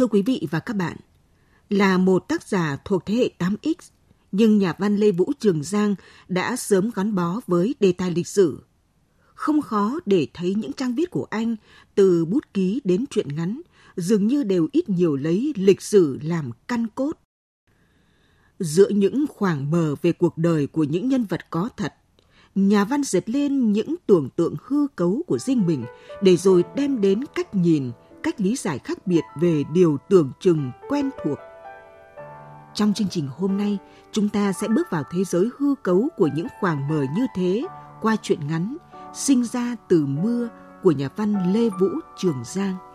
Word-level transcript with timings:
Thưa 0.00 0.06
quý 0.06 0.22
vị 0.22 0.46
và 0.50 0.60
các 0.60 0.76
bạn, 0.76 0.96
là 1.70 1.98
một 1.98 2.28
tác 2.28 2.42
giả 2.48 2.76
thuộc 2.84 3.06
thế 3.06 3.14
hệ 3.14 3.30
8X, 3.38 3.74
nhưng 4.32 4.58
nhà 4.58 4.74
văn 4.78 4.96
Lê 4.96 5.10
Vũ 5.10 5.32
Trường 5.38 5.62
Giang 5.62 5.94
đã 6.28 6.56
sớm 6.56 6.90
gắn 6.94 7.14
bó 7.14 7.40
với 7.46 7.74
đề 7.80 7.92
tài 7.92 8.10
lịch 8.10 8.26
sử. 8.26 8.62
Không 9.34 9.62
khó 9.62 9.98
để 10.06 10.26
thấy 10.34 10.54
những 10.54 10.72
trang 10.72 10.94
viết 10.94 11.10
của 11.10 11.26
anh, 11.30 11.56
từ 11.94 12.24
bút 12.24 12.54
ký 12.54 12.80
đến 12.84 13.04
truyện 13.10 13.36
ngắn, 13.36 13.60
dường 13.96 14.26
như 14.26 14.42
đều 14.42 14.68
ít 14.72 14.88
nhiều 14.88 15.16
lấy 15.16 15.52
lịch 15.56 15.82
sử 15.82 16.18
làm 16.22 16.50
căn 16.68 16.86
cốt. 16.94 17.12
Giữa 18.58 18.88
những 18.88 19.24
khoảng 19.28 19.70
mờ 19.70 19.94
về 20.02 20.12
cuộc 20.12 20.38
đời 20.38 20.66
của 20.66 20.84
những 20.84 21.08
nhân 21.08 21.24
vật 21.24 21.50
có 21.50 21.68
thật, 21.76 21.94
nhà 22.54 22.84
văn 22.84 23.02
dệt 23.02 23.30
lên 23.30 23.72
những 23.72 23.94
tưởng 24.06 24.28
tượng 24.36 24.54
hư 24.62 24.86
cấu 24.96 25.22
của 25.26 25.38
riêng 25.38 25.66
mình 25.66 25.84
để 26.22 26.36
rồi 26.36 26.64
đem 26.76 27.00
đến 27.00 27.24
cách 27.34 27.54
nhìn, 27.54 27.90
cách 28.22 28.40
lý 28.40 28.56
giải 28.56 28.78
khác 28.78 29.06
biệt 29.06 29.22
về 29.40 29.64
điều 29.72 29.98
tưởng 30.08 30.32
chừng 30.40 30.70
quen 30.88 31.10
thuộc. 31.24 31.38
Trong 32.74 32.92
chương 32.92 33.08
trình 33.08 33.28
hôm 33.38 33.56
nay, 33.56 33.78
chúng 34.12 34.28
ta 34.28 34.52
sẽ 34.52 34.68
bước 34.68 34.90
vào 34.90 35.02
thế 35.10 35.24
giới 35.24 35.48
hư 35.58 35.74
cấu 35.82 36.08
của 36.16 36.28
những 36.34 36.46
khoảng 36.60 36.88
mờ 36.88 37.04
như 37.16 37.26
thế 37.36 37.62
qua 38.00 38.16
truyện 38.22 38.46
ngắn 38.48 38.76
Sinh 39.14 39.44
ra 39.44 39.76
từ 39.88 40.06
mưa 40.06 40.48
của 40.82 40.92
nhà 40.92 41.08
văn 41.16 41.52
Lê 41.52 41.68
Vũ 41.68 41.88
Trường 42.16 42.42
Giang. 42.44 42.89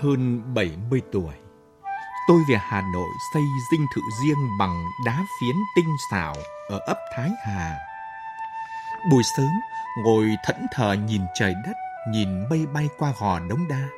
Hơn 0.00 0.42
70 0.54 1.00
tuổi. 1.12 1.34
Tôi 2.28 2.38
về 2.48 2.56
Hà 2.60 2.82
Nội 2.92 3.08
xây 3.34 3.42
dinh 3.72 3.86
thự 3.94 4.02
riêng 4.22 4.58
bằng 4.58 4.84
đá 5.06 5.24
phiến 5.40 5.56
tinh 5.76 5.96
xảo 6.10 6.34
ở 6.68 6.78
ấp 6.78 6.98
Thái 7.16 7.30
Hà. 7.46 7.78
Buổi 9.10 9.22
sớm, 9.36 9.50
ngồi 10.04 10.36
thẫn 10.44 10.66
thờ 10.72 10.92
nhìn 10.92 11.22
trời 11.34 11.54
đất, 11.66 11.76
nhìn 12.08 12.48
mây 12.48 12.66
bay 12.66 12.88
qua 12.98 13.12
gò 13.18 13.38
đống 13.38 13.68
đa. 13.68 13.88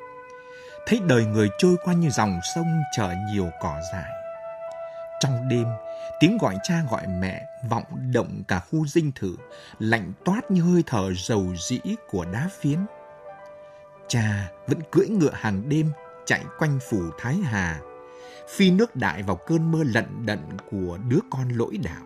Thấy 0.87 1.00
đời 1.06 1.25
người 1.25 1.49
trôi 1.59 1.77
qua 1.84 1.94
như 1.94 2.11
dòng 2.11 2.41
sông 2.55 2.82
chở 2.97 3.15
nhiều 3.32 3.50
cỏ 3.61 3.81
dại. 3.93 4.11
Trong 5.21 5.49
đêm, 5.49 5.67
tiếng 6.21 6.38
gọi 6.38 6.56
cha 6.62 6.75
gọi 6.91 7.06
mẹ 7.06 7.47
vọng 7.69 8.12
động 8.12 8.43
cả 8.49 8.61
khu 8.61 8.87
dinh 8.87 9.12
thự, 9.15 9.37
lạnh 9.78 10.12
toát 10.25 10.50
như 10.50 10.62
hơi 10.62 10.82
thở 10.87 11.12
dầu 11.15 11.47
dĩ 11.69 11.81
của 12.11 12.25
đá 12.25 12.49
phiến. 12.61 12.78
Cha 14.10 14.50
vẫn 14.66 14.78
cưỡi 14.91 15.09
ngựa 15.09 15.32
hàng 15.34 15.69
đêm 15.69 15.91
chạy 16.26 16.44
quanh 16.59 16.78
phủ 16.91 17.03
Thái 17.19 17.37
Hà, 17.37 17.81
phi 18.56 18.71
nước 18.71 18.97
đại 18.97 19.22
vào 19.22 19.37
cơn 19.37 19.71
mưa 19.71 19.84
lận 19.84 20.26
đận 20.26 20.41
của 20.71 20.98
đứa 21.09 21.19
con 21.31 21.48
lỗi 21.48 21.78
đạo. 21.84 22.04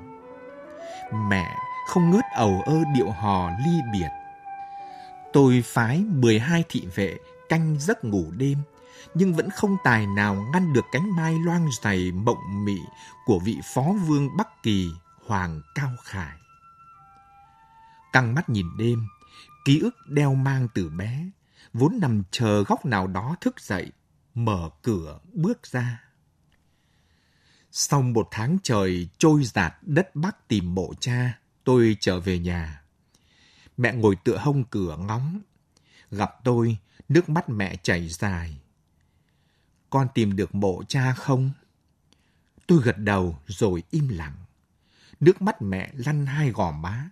Mẹ 1.28 1.56
không 1.88 2.10
ngớt 2.10 2.24
ầu 2.34 2.62
ơ 2.66 2.76
điệu 2.94 3.10
hò 3.10 3.50
ly 3.64 3.80
biệt. 3.92 4.08
Tôi 5.32 5.62
phái 5.66 6.04
12 6.08 6.64
thị 6.68 6.88
vệ 6.94 7.16
canh 7.48 7.76
giấc 7.80 8.04
ngủ 8.04 8.24
đêm, 8.36 8.58
nhưng 9.14 9.34
vẫn 9.34 9.50
không 9.50 9.76
tài 9.84 10.06
nào 10.06 10.34
ngăn 10.52 10.72
được 10.72 10.84
cánh 10.92 11.16
mai 11.16 11.34
loang 11.44 11.68
dày 11.82 12.12
mộng 12.12 12.64
mị 12.64 12.78
của 13.26 13.38
vị 13.38 13.58
phó 13.74 13.82
vương 14.06 14.36
Bắc 14.36 14.62
Kỳ 14.62 14.90
Hoàng 15.26 15.60
Cao 15.74 15.90
Khải. 16.04 16.36
Căng 18.12 18.34
mắt 18.34 18.48
nhìn 18.48 18.66
đêm, 18.78 19.06
ký 19.64 19.80
ức 19.80 19.94
đeo 20.08 20.34
mang 20.34 20.68
từ 20.74 20.88
bé, 20.88 21.24
vốn 21.74 21.98
nằm 22.00 22.22
chờ 22.30 22.64
góc 22.64 22.86
nào 22.86 23.06
đó 23.06 23.36
thức 23.40 23.60
dậy, 23.60 23.92
mở 24.34 24.70
cửa 24.82 25.20
bước 25.32 25.66
ra. 25.66 26.04
Sau 27.70 28.02
một 28.02 28.28
tháng 28.30 28.58
trời 28.62 29.08
trôi 29.18 29.44
giạt 29.44 29.74
đất 29.82 30.14
Bắc 30.14 30.48
tìm 30.48 30.74
mộ 30.74 30.94
cha, 31.00 31.38
tôi 31.64 31.96
trở 32.00 32.20
về 32.20 32.38
nhà. 32.38 32.82
Mẹ 33.76 33.92
ngồi 33.92 34.16
tựa 34.24 34.36
hông 34.36 34.64
cửa 34.64 34.96
ngóng. 34.96 35.40
Gặp 36.10 36.30
tôi, 36.44 36.76
nước 37.08 37.28
mắt 37.28 37.48
mẹ 37.48 37.76
chảy 37.82 38.08
dài. 38.08 38.60
Con 39.90 40.08
tìm 40.14 40.36
được 40.36 40.54
mộ 40.54 40.82
cha 40.88 41.12
không? 41.12 41.50
Tôi 42.66 42.82
gật 42.82 42.98
đầu 42.98 43.38
rồi 43.46 43.82
im 43.90 44.08
lặng. 44.08 44.36
Nước 45.20 45.42
mắt 45.42 45.62
mẹ 45.62 45.90
lăn 45.94 46.26
hai 46.26 46.50
gò 46.50 46.72
má. 46.72 47.10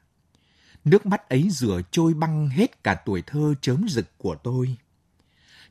Nước 0.85 1.07
mắt 1.07 1.29
ấy 1.29 1.49
rửa 1.51 1.81
trôi 1.91 2.15
băng 2.15 2.49
hết 2.49 2.85
cả 2.85 2.95
tuổi 2.95 3.23
thơ 3.27 3.55
chớm 3.61 3.87
rực 3.89 4.19
của 4.19 4.35
tôi. 4.35 4.77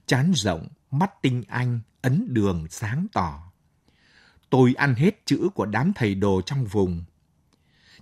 Chán 0.05 0.31
rộng, 0.35 0.67
mắt 0.91 1.22
tinh 1.22 1.44
anh, 1.47 1.79
ấn 2.01 2.33
đường 2.33 2.67
sáng 2.69 3.07
tỏ. 3.13 3.51
Tôi 4.49 4.73
ăn 4.77 4.95
hết 4.95 5.25
chữ 5.25 5.49
của 5.55 5.66
đám 5.66 5.94
thầy 5.95 6.16
đồ 6.16 6.41
trong 6.45 6.66
vùng. 6.66 7.03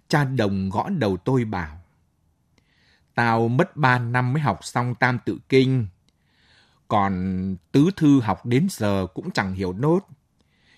Cha 0.08 0.24
đồng 0.24 0.70
gõ 0.70 0.90
đầu 0.90 1.18
tôi 1.18 1.46
bảo. 1.46 1.81
Tao 3.16 3.47
mất 3.47 3.78
ba 3.78 4.00
năm 4.00 4.34
mới 4.34 4.41
học 4.41 4.59
xong 4.62 4.96
tam 4.96 5.20
tự 5.26 5.38
kinh. 5.50 5.88
Còn 6.88 7.56
tứ 7.72 7.90
thư 7.96 8.20
học 8.20 8.46
đến 8.46 8.68
giờ 8.72 9.08
cũng 9.14 9.31
chẳng 9.31 9.53
hiểu 9.53 9.74
nốt. 9.74 10.00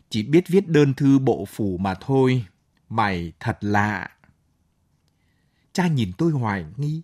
Chỉ 0.09 0.23
biết 0.23 0.47
viết 0.47 0.67
đơn 0.67 0.93
thư 0.93 1.19
bộ 1.19 1.45
phủ 1.45 1.77
mà 1.77 1.93
thôi. 1.93 2.45
Mày 2.89 3.33
thật 3.39 3.57
lạ. 3.61 4.09
Cha 5.73 5.87
nhìn 5.87 6.11
tôi 6.17 6.31
hoài 6.31 6.65
nghi. 6.77 7.01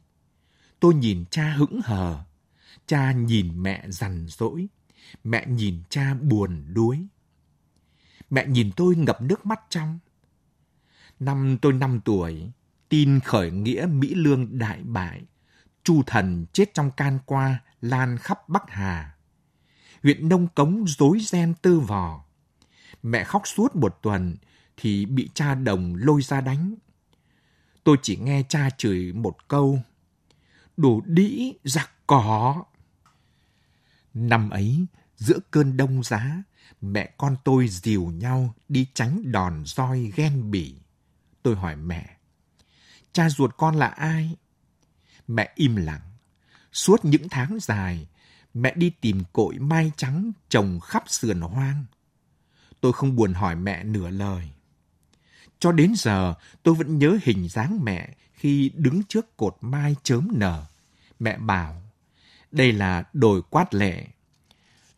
Tôi 0.79 0.94
nhìn 0.94 1.25
cha 1.31 1.53
hững 1.53 1.79
hờ. 1.83 2.23
Cha 2.88 3.11
nhìn 3.11 3.63
mẹ 3.63 3.85
rằn 3.89 4.25
rỗi. 4.28 4.67
Mẹ 5.23 5.45
nhìn 5.47 5.83
cha 5.89 6.13
buồn 6.13 6.66
đuối. 6.73 7.07
Mẹ 8.29 8.45
nhìn 8.47 8.72
tôi 8.75 8.95
ngập 8.95 9.22
nước 9.22 9.45
mắt 9.45 9.59
trong. 9.69 10.00
Năm 11.19 11.57
tôi 11.61 11.73
năm 11.73 12.00
tuổi, 12.06 12.51
tin 12.89 13.19
khởi 13.19 13.51
nghĩa 13.51 13.85
Mỹ 13.91 14.16
Lương 14.16 14.57
đại 14.57 14.83
bại. 14.83 15.23
Chu 15.83 16.03
thần 16.06 16.45
chết 16.53 16.73
trong 16.73 16.91
can 16.91 17.19
qua, 17.25 17.59
lan 17.81 18.17
khắp 18.17 18.50
Bắc 18.50 18.63
Hà. 18.67 19.16
Huyện 20.03 20.29
Nông 20.29 20.47
Cống 20.47 20.85
rối 20.88 21.19
ren 21.19 21.53
tư 21.61 21.79
vò. 21.79 22.23
Mẹ 23.03 23.23
khóc 23.23 23.41
suốt 23.45 23.75
một 23.75 24.00
tuần 24.01 24.35
thì 24.77 25.06
bị 25.06 25.30
cha 25.33 25.56
đồng 25.56 25.95
lôi 25.95 26.21
ra 26.21 26.41
đánh. 26.41 26.75
Tôi 27.88 27.98
chỉ 28.01 28.18
nghe 28.18 28.44
cha 28.50 28.69
chửi 28.78 29.13
một 29.13 29.48
câu. 29.48 29.80
Đồ 30.78 31.01
đĩ 31.06 31.54
giặc 31.63 31.92
cỏ. 32.07 32.63
Năm 34.13 34.50
ấy, 34.50 34.86
giữa 35.16 35.39
cơn 35.51 35.78
đông 35.78 36.04
giá, 36.04 36.44
mẹ 36.81 37.13
con 37.18 37.36
tôi 37.44 37.68
dìu 37.68 38.06
nhau 38.06 38.54
đi 38.69 38.88
tránh 38.94 39.31
đòn 39.31 39.63
roi 39.66 40.12
ghen 40.16 40.51
bỉ. 40.51 40.75
Tôi 41.44 41.56
hỏi 41.56 41.75
mẹ, 41.75 42.18
cha 43.13 43.30
ruột 43.30 43.57
con 43.57 43.75
là 43.75 43.88
ai? 43.88 44.36
Mẹ 45.28 45.51
im 45.56 45.75
lặng. 45.75 46.12
Suốt 46.72 47.06
những 47.06 47.30
tháng 47.30 47.57
dài, 47.62 48.07
mẹ 48.54 48.74
đi 48.75 48.89
tìm 48.89 49.24
cội 49.34 49.60
mai 49.60 49.92
trắng 49.98 50.31
trồng 50.50 50.80
khắp 50.80 51.04
sườn 51.07 51.42
hoang. 51.42 51.86
Tôi 52.81 52.94
không 52.94 53.16
buồn 53.16 53.34
hỏi 53.34 53.56
mẹ 53.56 53.84
nửa 53.84 54.10
lời. 54.10 54.50
Cho 55.59 55.71
đến 55.71 55.94
giờ, 55.95 56.33
tôi 56.63 56.75
vẫn 56.75 56.98
nhớ 57.00 57.18
hình 57.24 57.50
dáng 57.50 57.80
mẹ 57.83 58.09
khi 58.33 58.71
đứng 58.75 59.04
trước 59.04 59.38
cột 59.38 59.57
mai 59.62 59.95
chớm 60.04 60.27
nở. 60.33 60.65
Mẹ 61.19 61.38
bảo, 61.38 61.81
đây 62.51 62.71
là 62.71 63.04
đồi 63.13 63.42
quát 63.50 63.74
lệ. 63.74 64.07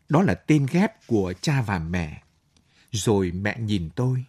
Đó 0.08 0.22
là 0.22 0.34
tên 0.34 0.66
ghép 0.70 1.06
của 1.06 1.32
cha 1.40 1.62
và 1.62 1.78
mẹ. 1.78 2.22
Rồi 2.92 3.32
mẹ 3.32 3.58
nhìn 3.58 3.90
tôi. 3.90 4.24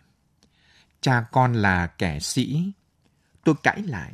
cha 1.02 1.26
con 1.32 1.54
là 1.54 1.88
kẻ 1.88 2.20
sĩ. 2.20 2.72
Tôi 3.44 3.56
cãi 3.64 3.82
lại. 3.82 4.14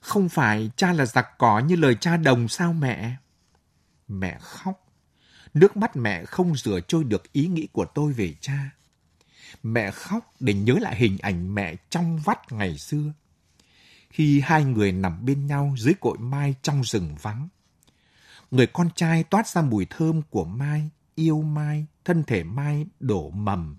Không 0.00 0.28
phải 0.28 0.70
cha 0.76 0.92
là 0.92 1.06
giặc 1.06 1.38
cỏ 1.38 1.58
như 1.58 1.76
lời 1.76 1.96
cha 2.00 2.16
đồng 2.16 2.48
sao 2.48 2.72
mẹ? 2.72 3.16
Mẹ 4.08 4.38
khóc. 4.40 4.88
Nước 5.54 5.76
mắt 5.76 5.96
mẹ 5.96 6.24
không 6.24 6.56
rửa 6.56 6.80
trôi 6.88 7.04
được 7.04 7.32
ý 7.32 7.46
nghĩ 7.46 7.68
của 7.72 7.84
tôi 7.84 8.12
về 8.12 8.34
cha. 8.40 8.70
Mẹ 9.62 9.90
khóc 9.90 10.34
để 10.40 10.54
nhớ 10.54 10.74
lại 10.80 10.96
hình 10.96 11.18
ảnh 11.18 11.54
mẹ 11.54 11.74
trong 11.90 12.18
vắt 12.18 12.52
ngày 12.52 12.78
xưa. 12.78 13.12
Khi 14.10 14.40
hai 14.40 14.64
người 14.64 14.92
nằm 14.92 15.24
bên 15.24 15.46
nhau 15.46 15.74
dưới 15.78 15.94
cội 16.00 16.18
mai 16.18 16.54
trong 16.62 16.84
rừng 16.84 17.16
vắng. 17.22 17.48
Người 18.50 18.66
con 18.66 18.90
trai 18.94 19.24
toát 19.24 19.48
ra 19.48 19.62
mùi 19.62 19.86
thơm 19.90 20.22
của 20.30 20.44
mai, 20.44 20.90
yêu 21.14 21.42
mai, 21.42 21.86
thân 22.04 22.24
thể 22.24 22.44
mai 22.44 22.86
đổ 23.00 23.30
mầm. 23.30 23.78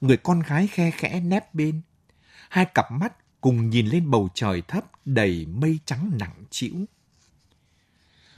Người 0.00 0.16
con 0.16 0.40
gái 0.40 0.66
khe 0.66 0.90
khẽ 0.90 1.20
nép 1.20 1.54
bên. 1.54 1.82
Hai 2.48 2.64
cặp 2.64 2.92
mắt 2.92 3.12
cùng 3.40 3.70
nhìn 3.70 3.86
lên 3.86 4.10
bầu 4.10 4.28
trời 4.34 4.62
thấp 4.62 4.84
đầy 5.04 5.46
mây 5.46 5.78
trắng 5.84 6.10
nặng 6.20 6.44
trĩu. 6.50 6.74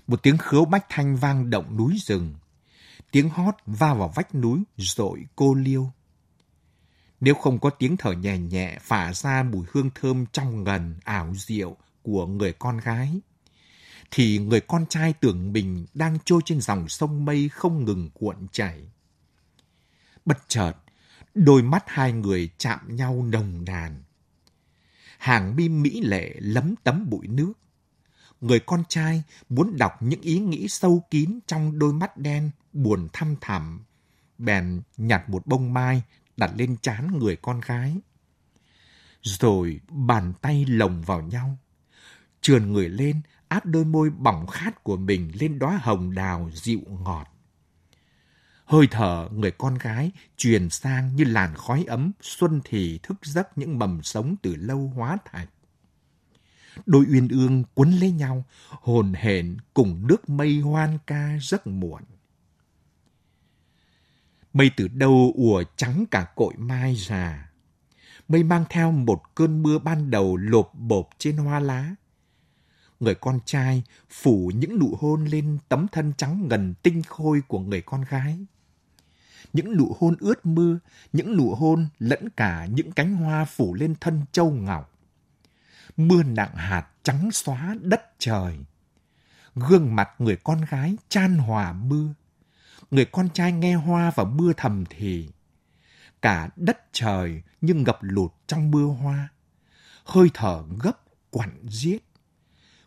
Một 0.07 0.23
tiếng 0.23 0.39
khứu 0.39 0.65
bách 0.65 0.87
thanh 0.89 1.17
vang 1.17 1.51
động 1.51 1.77
núi 1.77 1.97
rừng. 1.99 2.35
Tiếng 3.11 3.29
hót 3.29 3.55
va 3.67 3.95
vào 3.95 4.13
vách 4.15 4.35
núi 4.35 4.63
rội 4.77 5.27
cô 5.37 5.55
liêu. 5.55 5.93
Nếu 7.25 7.35
không 7.35 7.59
có 7.59 7.71
tiếng 7.71 7.97
thở 7.97 8.13
nhẹ 8.13 8.39
nhẹ 8.39 8.79
phả 8.81 9.13
ra 9.13 9.43
mùi 9.43 9.67
hương 9.73 9.91
thơm 9.95 10.25
trong 10.33 10.65
ngần 10.65 10.95
ảo 11.05 11.35
diệu 11.35 11.77
của 12.03 12.27
người 12.27 12.53
con 12.53 12.79
gái, 12.79 13.21
thì 14.11 14.39
người 14.39 14.61
con 14.61 14.87
trai 14.89 15.13
tưởng 15.13 15.53
mình 15.53 15.87
đang 15.95 16.19
trôi 16.25 16.41
trên 16.45 16.61
dòng 16.61 16.89
sông 16.89 17.25
mây 17.25 17.49
không 17.49 17.85
ngừng 17.85 18.11
cuộn 18.11 18.37
chảy. 18.53 18.89
Bất 20.25 20.39
chợt, 20.49 20.73
đôi 21.35 21.63
mắt 21.63 21.85
hai 21.87 22.13
người 22.13 22.51
chạm 22.59 22.97
nhau 22.97 23.27
nồng 23.29 23.65
nàn. 23.65 24.03
Hàng 25.19 25.57
mi 25.57 25.69
mỹ 25.69 26.01
lệ 26.01 26.35
lấm 26.39 26.75
tấm 26.85 27.11
bụi 27.11 27.27
nước. 27.27 27.53
Người 28.41 28.61
con 28.61 28.83
trai 28.89 29.23
muốn 29.49 29.77
đọc 29.77 30.03
những 30.03 30.21
ý 30.21 30.39
nghĩ 30.39 30.69
sâu 30.69 31.03
kín 31.11 31.39
trong 31.47 31.79
đôi 31.79 31.93
mắt 31.93 32.17
đen 32.17 32.51
buồn 32.73 33.09
thăm 33.13 33.37
thẳm. 33.41 33.85
Bèn 34.39 34.83
nhặt 34.97 35.31
một 35.31 35.47
bông 35.47 35.75
mai 35.75 36.03
đặt 36.37 36.51
lên 36.57 36.77
trán 36.83 37.19
người 37.19 37.37
con 37.37 37.61
gái. 37.61 37.97
Rồi 39.23 39.81
bàn 39.89 40.33
tay 40.41 40.65
lồng 40.69 41.03
vào 41.03 41.23
nhau. 41.23 41.59
Trườn 42.41 42.73
người 42.73 42.89
lên, 42.89 43.21
áp 43.49 43.67
đôi 43.67 43.85
môi 43.85 44.11
bỏng 44.11 44.47
khát 44.47 44.85
của 44.85 44.97
mình 44.97 45.33
lên 45.41 45.59
đóa 45.59 45.79
hồng 45.83 46.15
đào 46.15 46.51
dịu 46.55 46.81
ngọt. 46.89 47.29
Hơi 48.65 48.87
thở 48.91 49.29
người 49.33 49.51
con 49.51 49.79
gái 49.79 50.11
truyền 50.37 50.71
sang 50.71 51.17
như 51.17 51.25
làn 51.25 51.55
khói 51.55 51.85
ấm 51.89 52.13
xuân 52.21 52.61
thì 52.65 52.99
thức 53.03 53.17
giấc 53.23 53.59
những 53.59 53.79
mầm 53.79 54.03
sống 54.03 54.37
từ 54.43 54.57
lâu 54.57 54.93
hóa 54.97 55.19
thạch. 55.25 55.49
Đôi 56.87 57.05
uyên 57.09 57.29
ương 57.29 57.65
quấn 57.75 57.91
lấy 57.91 58.11
nhau, 58.11 58.45
hồn 58.69 59.13
hển 59.13 59.57
cùng 59.75 60.07
nước 60.07 60.29
mây 60.29 60.61
hoan 60.61 60.99
ca 61.07 61.39
giấc 61.41 61.67
muộn. 61.67 62.03
Mây 64.53 64.71
từ 64.77 64.89
đâu 64.89 65.33
ùa 65.37 65.65
trắng 65.77 66.05
cả 66.11 66.27
cội 66.35 66.55
mai 66.57 66.95
già. 66.95 67.51
Mây 68.29 68.43
mang 68.43 68.65
theo 68.71 68.93
một 68.93 69.23
cơn 69.35 69.63
mưa 69.63 69.79
ban 69.79 70.11
đầu 70.11 70.37
lộp 70.37 70.75
bộp 70.75 71.09
trên 71.19 71.37
hoa 71.37 71.61
lá. 71.61 71.95
Người 73.01 73.15
con 73.15 73.39
trai 73.45 73.83
phủ 74.11 74.51
những 74.55 74.79
nụ 74.79 74.97
hôn 75.01 75.25
lên 75.25 75.59
tấm 75.69 75.87
thân 75.93 76.13
trắng 76.17 76.49
ngần 76.49 76.75
tinh 76.83 77.03
khôi 77.03 77.41
của 77.49 77.59
người 77.59 77.81
con 77.81 78.05
gái. 78.11 78.47
Những 79.53 79.77
nụ 79.77 79.97
hôn 80.01 80.17
ướt 80.21 80.47
mưa, 80.47 80.79
những 81.13 81.37
nụ 81.37 81.55
hôn 81.55 81.89
lẫn 81.99 82.29
cả 82.37 82.67
những 82.67 82.93
cánh 82.93 83.15
hoa 83.15 83.45
phủ 83.45 83.75
lên 83.75 83.95
thân 84.01 84.21
châu 84.33 84.51
ngọc. 84.51 84.93
Mưa 85.97 86.23
nặng 86.23 86.55
hạt 86.55 86.87
trắng 87.03 87.31
xóa 87.33 87.77
đất 87.81 88.03
trời. 88.19 88.59
Gương 89.55 89.97
mặt 89.97 90.09
người 90.19 90.37
con 90.37 90.61
gái 90.71 90.97
chan 91.09 91.39
hòa 91.39 91.73
mưa 91.73 92.15
người 92.93 93.05
con 93.05 93.29
trai 93.29 93.53
nghe 93.53 93.75
hoa 93.75 94.13
và 94.15 94.25
mưa 94.25 94.53
thầm 94.57 94.85
thì. 94.91 95.29
Cả 96.23 96.49
đất 96.57 96.79
trời 96.93 97.43
như 97.61 97.75
ngập 97.75 97.99
lụt 98.01 98.33
trong 98.47 98.71
mưa 98.71 98.85
hoa. 98.85 99.29
Hơi 100.05 100.31
thở 100.35 100.65
gấp 100.83 101.03
quặn 101.31 101.69
giết. 101.69 102.05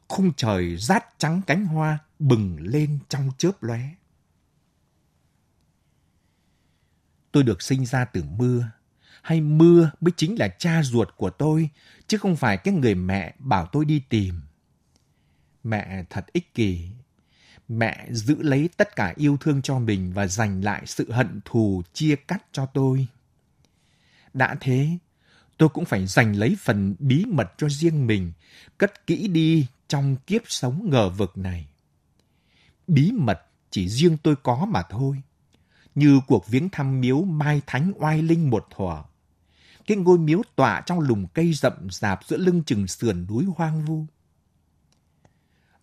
Khung 0.08 0.34
trời 0.34 0.78
rát 0.78 1.20
trắng 1.20 1.42
cánh 1.48 1.66
hoa 1.66 2.00
bừng 2.20 2.58
lên 2.60 3.00
trong 3.10 3.32
chớp 3.38 3.64
lóe. 3.64 3.90
Tôi 7.32 7.44
được 7.44 7.62
sinh 7.62 7.86
ra 7.86 8.06
từ 8.06 8.24
mưa, 8.24 8.72
hay 9.22 9.42
mưa 9.42 9.92
mới 10.02 10.12
chính 10.18 10.40
là 10.40 10.48
cha 10.48 10.84
ruột 10.84 11.10
của 11.18 11.30
tôi, 11.30 11.70
chứ 12.08 12.18
không 12.18 12.36
phải 12.36 12.58
cái 12.58 12.74
người 12.74 12.96
mẹ 12.96 13.36
bảo 13.40 13.70
tôi 13.72 13.86
đi 13.86 14.00
tìm. 14.10 14.42
Mẹ 15.64 16.06
thật 16.10 16.26
ích 16.34 16.54
kỷ, 16.54 16.90
mẹ 17.68 18.08
giữ 18.12 18.36
lấy 18.42 18.70
tất 18.78 18.96
cả 18.96 19.14
yêu 19.16 19.38
thương 19.40 19.62
cho 19.62 19.80
mình 19.80 20.14
và 20.14 20.28
dành 20.28 20.62
lại 20.62 20.84
sự 20.86 21.12
hận 21.12 21.40
thù 21.46 21.82
chia 21.94 22.16
cắt 22.16 22.46
cho 22.52 22.66
tôi. 22.66 23.08
Đã 24.34 24.56
thế, 24.60 24.98
tôi 25.58 25.70
cũng 25.70 25.86
phải 25.86 26.08
dành 26.08 26.34
lấy 26.34 26.58
phần 26.60 26.96
bí 27.00 27.26
mật 27.26 27.54
cho 27.58 27.70
riêng 27.70 28.08
mình, 28.08 28.32
cất 28.78 29.08
kỹ 29.08 29.28
đi 29.28 29.68
trong 29.88 30.16
kiếp 30.16 30.42
sống 30.46 30.90
ngờ 30.90 31.10
vực 31.10 31.38
này. 31.38 31.68
Bí 32.88 33.12
mật 33.12 33.42
chỉ 33.72 33.90
riêng 33.90 34.18
tôi 34.18 34.36
có 34.44 34.66
mà 34.70 34.84
thôi. 34.90 35.22
Như 35.96 36.20
cuộc 36.28 36.48
viếng 36.48 36.70
thăm 36.70 37.02
miếu 37.02 37.22
Mai 37.22 37.62
Thánh 37.68 37.92
Oai 37.98 38.22
Linh 38.22 38.50
một 38.50 38.68
thuở. 38.70 39.04
Cái 39.88 39.98
ngôi 39.98 40.18
miếu 40.18 40.42
tọa 40.56 40.82
trong 40.86 41.00
lùm 41.00 41.26
cây 41.34 41.54
rậm 41.54 41.90
rạp 41.92 42.20
giữa 42.26 42.38
lưng 42.38 42.64
chừng 42.64 42.88
sườn 42.88 43.26
núi 43.30 43.46
hoang 43.58 43.86
vu. 43.86 44.06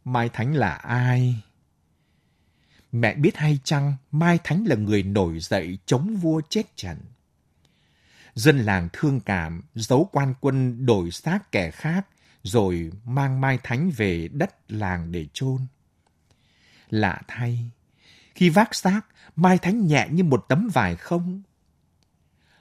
Mai 0.05 0.29
Thánh 0.29 0.55
là 0.55 0.75
ai? 0.75 1.43
Mẹ 2.93 3.15
biết 3.15 3.37
hay 3.37 3.59
chăng 3.65 3.95
Mai 4.11 4.39
Thánh 4.45 4.65
là 4.67 4.77
người 4.77 5.03
nổi 5.03 5.39
dậy 5.41 5.79
chống 5.87 6.17
vua 6.17 6.41
chết 6.49 6.77
trận. 6.77 6.99
Dân 8.35 8.59
làng 8.59 8.89
thương 8.93 9.21
cảm, 9.21 9.63
giấu 9.75 10.09
quan 10.13 10.35
quân 10.41 10.87
đổi 10.87 11.11
xác 11.11 11.53
kẻ 11.53 11.71
khác, 11.71 12.07
rồi 12.43 12.91
mang 13.05 13.41
Mai 13.41 13.59
Thánh 13.63 13.91
về 13.91 14.29
đất 14.29 14.55
làng 14.69 15.13
để 15.13 15.27
chôn. 15.33 15.59
Lạ 16.91 17.21
thay, 17.29 17.71
khi 18.35 18.51
vác 18.51 18.75
xác, 18.75 19.01
Mai 19.37 19.59
Thánh 19.59 19.87
nhẹ 19.87 20.09
như 20.11 20.25
một 20.25 20.45
tấm 20.49 20.69
vải 20.73 20.97
không. 20.97 21.43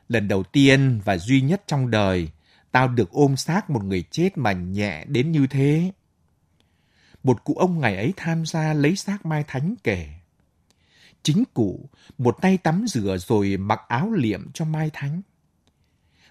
Lần 0.07 0.27
đầu 0.27 0.44
tiên 0.44 1.01
và 1.06 1.18
duy 1.18 1.42
nhất 1.42 1.63
trong 1.68 1.92
đời, 1.92 2.30
tao 2.72 2.88
được 2.88 3.12
ôm 3.12 3.38
xác 3.38 3.70
một 3.70 3.84
người 3.84 4.03
chết 4.12 4.38
mà 4.38 4.51
nhẹ 4.51 5.06
đến 5.06 5.32
như 5.32 5.48
thế. 5.48 5.91
Một 7.24 7.44
cụ 7.44 7.53
ông 7.53 7.79
ngày 7.79 7.96
ấy 7.96 8.13
tham 8.17 8.46
gia 8.46 8.74
lấy 8.74 8.96
xác 8.96 9.25
Mai 9.25 9.44
Thánh 9.48 9.75
kể 9.84 10.21
chính 11.24 11.44
cụ, 11.54 11.90
một 12.18 12.38
tay 12.42 12.58
tắm 12.58 12.86
rửa 12.88 13.18
rồi 13.18 13.58
mặc 13.58 13.82
áo 13.88 14.12
liệm 14.12 14.51
cho 14.51 14.66
Mai 14.66 14.90
Thánh. 14.94 15.22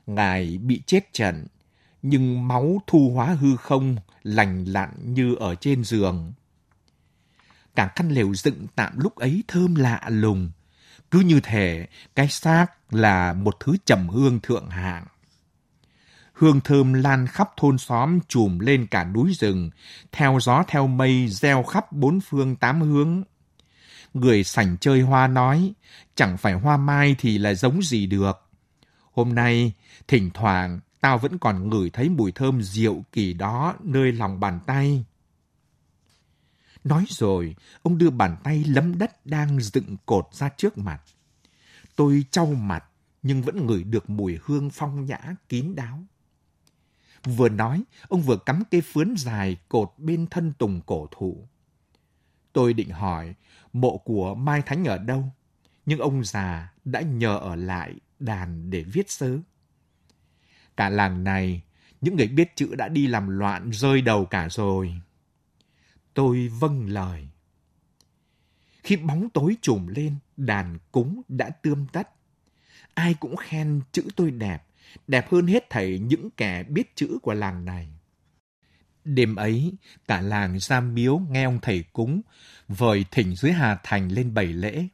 Ngài 0.06 0.59
bị 0.59 0.82
chết 0.87 1.12
trận, 1.12 1.47
nhưng 2.02 2.49
máu 2.49 2.82
thu 2.87 3.11
hóa 3.14 3.26
hư 3.26 3.56
không, 3.56 3.97
lành 4.23 4.64
lặn 4.64 4.90
như 5.14 5.35
ở 5.35 5.54
trên 5.54 5.85
giường. 5.85 6.32
Cả 7.75 7.92
căn 7.97 8.09
lều 8.09 8.35
dựng 8.35 8.66
tạm 8.76 8.99
lúc 8.99 9.16
ấy 9.16 9.44
thơm 9.49 9.75
lạ 9.75 10.00
lùng, 10.09 10.50
cứ 11.11 11.20
như 11.20 11.40
thể 11.42 11.87
cái 12.14 12.28
xác 12.28 12.66
là 12.90 13.32
một 13.32 13.56
thứ 13.61 13.76
trầm 13.85 14.09
hương 14.09 14.40
thượng 14.40 14.70
hạng. 14.70 15.06
Hương 16.32 16.61
thơm 16.61 16.92
lan 16.92 17.26
khắp 17.26 17.50
thôn 17.56 17.78
xóm 17.78 18.18
trùm 18.28 18.59
lên 18.59 18.87
cả 18.87 19.04
núi 19.04 19.32
rừng, 19.38 19.70
theo 20.12 20.38
gió 20.40 20.64
theo 20.68 20.87
mây 20.87 21.28
gieo 21.28 21.62
khắp 21.62 21.92
bốn 21.92 22.20
phương 22.20 22.56
tám 22.56 22.80
hướng 22.80 23.23
người 24.14 24.44
sảnh 24.44 24.76
chơi 24.80 25.00
hoa 25.00 25.26
nói, 25.26 25.72
chẳng 26.14 26.36
phải 26.38 26.52
hoa 26.52 26.76
mai 26.76 27.16
thì 27.18 27.38
là 27.38 27.54
giống 27.54 27.82
gì 27.82 28.06
được. 28.06 28.50
Hôm 29.12 29.34
nay, 29.34 29.72
thỉnh 30.08 30.30
thoảng, 30.34 30.80
tao 31.00 31.18
vẫn 31.18 31.38
còn 31.38 31.70
ngửi 31.70 31.90
thấy 31.90 32.08
mùi 32.08 32.32
thơm 32.32 32.62
diệu 32.62 33.02
kỳ 33.12 33.32
đó 33.32 33.74
nơi 33.84 34.12
lòng 34.12 34.40
bàn 34.40 34.60
tay. 34.66 35.04
Nói 36.84 37.04
rồi, 37.08 37.56
ông 37.82 37.98
đưa 37.98 38.10
bàn 38.10 38.36
tay 38.44 38.64
lấm 38.64 38.98
đất 38.98 39.26
đang 39.26 39.60
dựng 39.60 39.96
cột 40.06 40.28
ra 40.32 40.48
trước 40.48 40.78
mặt. 40.78 41.02
Tôi 41.96 42.24
trau 42.30 42.46
mặt, 42.46 42.84
nhưng 43.22 43.42
vẫn 43.42 43.66
ngửi 43.66 43.84
được 43.84 44.10
mùi 44.10 44.38
hương 44.42 44.70
phong 44.70 45.04
nhã 45.04 45.18
kín 45.48 45.74
đáo. 45.74 46.04
Vừa 47.24 47.48
nói, 47.48 47.82
ông 48.08 48.22
vừa 48.22 48.36
cắm 48.36 48.62
cây 48.70 48.80
phướn 48.80 49.14
dài 49.16 49.56
cột 49.68 49.92
bên 49.98 50.26
thân 50.26 50.52
tùng 50.58 50.80
cổ 50.86 51.08
thụ. 51.10 51.48
Tôi 52.52 52.73
định 52.73 52.90
hỏi 52.90 53.35
mộ 53.73 53.99
của 53.99 54.35
Mai 54.35 54.62
Thánh 54.62 54.85
ở 54.85 54.99
đâu, 54.99 55.33
nhưng 55.87 55.99
ông 55.99 56.25
già 56.25 56.73
đã 56.85 57.00
nhờ 57.00 57.38
ở 57.38 57.57
lại 57.57 57.95
đàn 58.19 58.71
để 58.71 58.83
viết 58.83 59.11
sớ. 59.11 59.38
Cả 60.76 60.88
làng 60.88 61.25
này, 61.25 61.62
những 62.00 62.16
người 62.16 62.28
biết 62.28 62.57
chữ 62.57 62.75
đã 62.75 62.88
đi 62.88 63.07
làm 63.07 63.28
loạn 63.28 63.71
rơi 63.71 64.02
đầu 64.02 64.25
cả 64.25 64.49
rồi. 64.50 64.95
Tôi 66.14 66.49
vâng 66.49 66.87
lời. 66.87 67.28
Khi 68.83 68.97
bóng 68.97 69.30
tối 69.30 69.57
trùm 69.62 69.87
lên, 69.87 70.16
đàn 70.37 70.78
cúng 70.92 71.23
đã 71.28 71.50
tươm 71.50 71.87
tất. 71.92 72.09
Ai 72.95 73.14
cũng 73.14 73.37
khen 73.37 73.80
chữ 73.92 74.04
tôi 74.16 74.30
đẹp, 74.30 74.66
đẹp 75.07 75.30
hơn 75.30 75.47
hết 75.47 75.71
thảy 75.71 75.99
những 75.99 76.30
kẻ 76.30 76.62
biết 76.62 76.97
chữ 76.97 77.19
của 77.23 77.35
làng 77.35 77.64
này. 77.64 77.88
Đêm 79.04 79.37
ấy, 79.37 79.73
cả 80.09 80.21
làng 80.21 80.59
ra 80.61 80.80
miếu 80.80 81.19
nghe 81.19 81.45
ông 81.45 81.59
thầy 81.62 81.85
cúng, 81.92 82.21
vời 82.69 83.04
thỉnh 83.11 83.37
dưới 83.37 83.52
Hà 83.52 83.78
Thành 83.83 84.12
lên 84.12 84.35
bảy 84.35 84.47
lễ. 84.47 84.88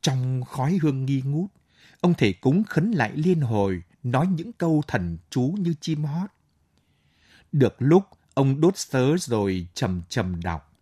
Trong 0.00 0.44
khói 0.44 0.78
hương 0.82 1.06
nghi 1.06 1.22
ngút, 1.24 1.50
ông 2.00 2.14
thầy 2.14 2.32
cúng 2.32 2.64
khấn 2.64 2.90
lại 2.90 3.12
liên 3.14 3.40
hồi, 3.40 3.82
nói 4.02 4.26
những 4.26 4.52
câu 4.52 4.82
thần 4.86 5.18
chú 5.30 5.54
như 5.58 5.74
chim 5.80 6.04
hót. 6.04 6.30
Được 7.52 7.74
lúc, 7.78 8.04
ông 8.34 8.60
đốt 8.60 8.78
sớ 8.78 9.16
rồi 9.16 9.66
trầm 9.74 10.02
trầm 10.08 10.40
đọc. 10.42 10.72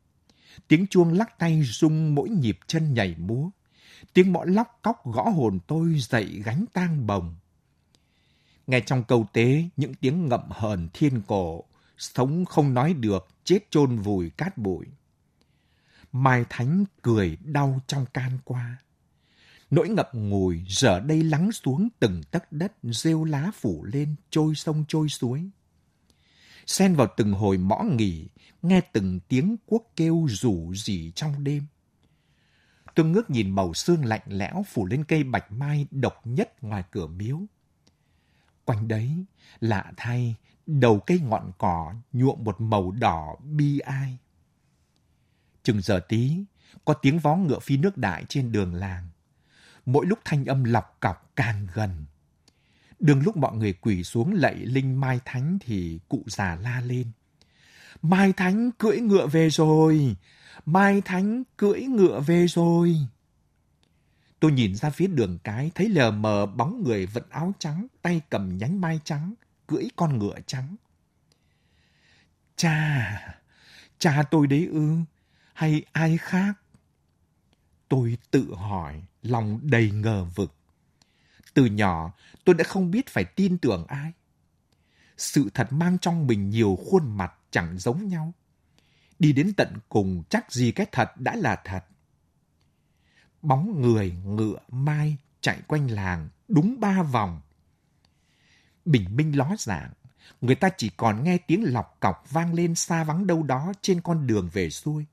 Tiếng 0.69 0.87
chuông 0.87 1.13
lắc 1.13 1.39
tay 1.39 1.63
rung 1.65 2.15
mỗi 2.15 2.29
nhịp 2.29 2.59
chân 2.67 2.95
nhảy 2.95 3.15
múa. 3.19 3.51
Tiếng 4.13 4.33
mõ 4.33 4.45
lóc 4.45 4.79
cóc 4.83 5.07
gõ 5.07 5.23
hồn 5.23 5.59
tôi 5.67 5.99
dậy 5.99 6.43
gánh 6.45 6.65
tang 6.73 7.07
bồng. 7.07 7.35
Nghe 8.67 8.81
trong 8.81 9.05
câu 9.05 9.27
tế 9.33 9.65
những 9.77 9.95
tiếng 9.95 10.29
ngậm 10.29 10.41
hờn 10.51 10.89
thiên 10.93 11.23
cổ, 11.27 11.65
sống 11.99 12.45
không 12.45 12.75
nói 12.75 12.95
được, 12.95 13.29
chết 13.45 13.59
chôn 13.71 13.99
vùi 13.99 14.31
cát 14.31 14.59
bụi. 14.59 14.87
Mai 16.13 16.45
Thánh 16.49 16.85
cười 17.03 17.37
đau 17.45 17.81
trong 17.87 18.07
can 18.07 18.39
qua. 18.45 18.77
Nỗi 19.71 19.89
ngập 19.89 20.11
ngùi 20.15 20.65
giờ 20.69 21.01
đây 21.01 21.23
lắng 21.23 21.53
xuống 21.53 21.89
từng 21.99 22.23
tấc 22.31 22.53
đất, 22.53 22.73
rêu 22.83 23.25
lá 23.25 23.51
phủ 23.55 23.85
lên, 23.85 24.15
trôi 24.31 24.55
sông 24.55 24.85
trôi 24.89 25.09
suối. 25.09 25.51
Xen 26.67 26.95
vào 26.95 27.07
từng 27.17 27.33
hồi 27.33 27.59
mõ 27.59 27.83
nghỉ, 27.83 28.29
nghe 28.63 28.81
từng 28.93 29.21
tiếng 29.29 29.57
quốc 29.67 29.83
kêu 29.97 30.27
rủ 30.31 30.75
rỉ 30.75 31.13
trong 31.15 31.45
đêm. 31.45 31.67
Tôi 32.95 33.07
ngước 33.07 33.31
nhìn 33.31 33.51
màu 33.51 33.75
xương 33.75 34.05
lạnh 34.05 34.23
lẽo 34.27 34.65
phủ 34.69 34.87
lên 34.87 35.05
cây 35.05 35.25
bạch 35.25 35.53
mai 35.53 35.87
độc 35.91 36.21
nhất 36.25 36.65
ngoài 36.65 36.85
cửa 36.91 37.07
miếu. 37.07 37.41
Quanh 38.65 38.89
đấy, 38.89 39.25
lạ 39.61 39.93
thay, 39.97 40.35
đầu 40.67 41.01
cây 41.07 41.21
ngọn 41.21 41.53
cỏ 41.59 41.95
nhuộm 42.13 42.45
một 42.45 42.61
màu 42.61 42.91
đỏ 42.91 43.37
bi 43.43 43.79
ai. 43.79 44.19
Chừng 45.63 45.81
giờ 45.81 46.01
tí, 46.09 46.45
có 46.85 46.95
tiếng 46.95 47.19
vó 47.19 47.37
ngựa 47.37 47.59
phi 47.59 47.77
nước 47.77 47.97
đại 47.97 48.25
trên 48.29 48.53
đường 48.53 48.75
làng. 48.75 49.09
Mỗi 49.87 50.07
lúc 50.07 50.19
thanh 50.25 50.45
âm 50.45 50.65
lọc 50.65 50.97
cọc 51.01 51.33
càng 51.37 51.67
gần. 51.75 52.05
Đường 53.01 53.23
lúc 53.23 53.37
mọi 53.37 53.57
người 53.57 53.73
quỳ 53.73 54.05
xuống 54.05 54.35
lạy 54.35 54.55
linh 54.55 55.01
Mai 55.01 55.21
Thánh 55.25 55.59
thì 55.61 56.01
cụ 56.09 56.23
già 56.27 56.57
la 56.57 56.81
lên. 56.81 57.11
Mai 58.03 58.33
Thánh 58.33 58.71
cưỡi 58.73 58.99
ngựa 59.01 59.27
về 59.27 59.51
rồi! 59.51 60.17
Mai 60.67 61.01
Thánh 61.01 61.43
cưỡi 61.57 61.81
ngựa 61.81 62.21
về 62.21 62.47
rồi! 62.47 62.97
Tôi 64.41 64.53
nhìn 64.53 64.75
ra 64.75 64.91
phía 64.91 65.07
đường 65.07 65.39
cái, 65.45 65.71
thấy 65.75 65.89
lờ 65.89 66.11
mờ 66.11 66.47
bóng 66.47 66.83
người 66.85 67.07
vận 67.07 67.25
áo 67.31 67.55
trắng, 67.59 67.87
tay 68.03 68.21
cầm 68.31 68.59
nhánh 68.59 68.81
mai 68.81 69.01
trắng, 69.05 69.35
cưỡi 69.67 69.89
con 69.97 70.19
ngựa 70.19 70.39
trắng. 70.47 70.77
Cha, 72.57 73.39
cha 73.99 74.23
tôi 74.31 74.47
đấy 74.47 74.69
ư, 74.73 74.97
hay 75.55 75.85
ai 75.93 76.19
khác? 76.19 76.53
Tôi 77.89 78.19
tự 78.31 78.55
hỏi, 78.55 79.03
lòng 79.23 79.61
đầy 79.63 79.91
ngờ 79.91 80.25
vực. 80.35 80.55
Từ 81.55 81.65
nhỏ, 81.65 82.13
tôi 82.45 82.55
đã 82.55 82.65
không 82.65 82.91
biết 82.91 83.09
phải 83.09 83.25
tin 83.25 83.59
tưởng 83.59 83.87
ai. 83.89 84.13
Sự 85.17 85.51
thật 85.55 85.73
mang 85.73 85.99
trong 85.99 86.27
mình 86.27 86.51
nhiều 86.51 86.79
khuôn 86.87 87.17
mặt 87.17 87.33
chẳng 87.51 87.79
giống 87.79 88.09
nhau. 88.09 88.33
Đi 89.19 89.33
đến 89.33 89.53
tận 89.57 89.75
cùng 89.89 90.23
chắc 90.29 90.53
gì 90.53 90.73
cái 90.73 90.87
thật 90.93 91.11
đã 91.17 91.37
là 91.37 91.61
thật. 91.65 91.85
Bóng 93.43 93.81
người, 93.83 94.11
ngựa, 94.25 94.59
mai 94.69 95.17
chạy 95.41 95.61
quanh 95.67 95.91
làng 95.91 96.29
đúng 96.49 96.81
ba 96.81 97.03
vòng. 97.03 97.41
Bình 98.87 99.17
minh 99.17 99.39
ló 99.39 99.55
dạng, 99.59 99.91
người 100.41 100.55
ta 100.55 100.69
chỉ 100.77 100.91
còn 100.97 101.25
nghe 101.25 101.39
tiếng 101.39 101.73
lọc 101.73 101.97
cọc 102.01 102.31
vang 102.31 102.55
lên 102.55 102.75
xa 102.75 103.05
vắng 103.05 103.27
đâu 103.27 103.43
đó 103.43 103.73
trên 103.83 104.01
con 104.01 104.27
đường 104.27 104.49
về 104.53 104.71
xuôi. 104.71 105.05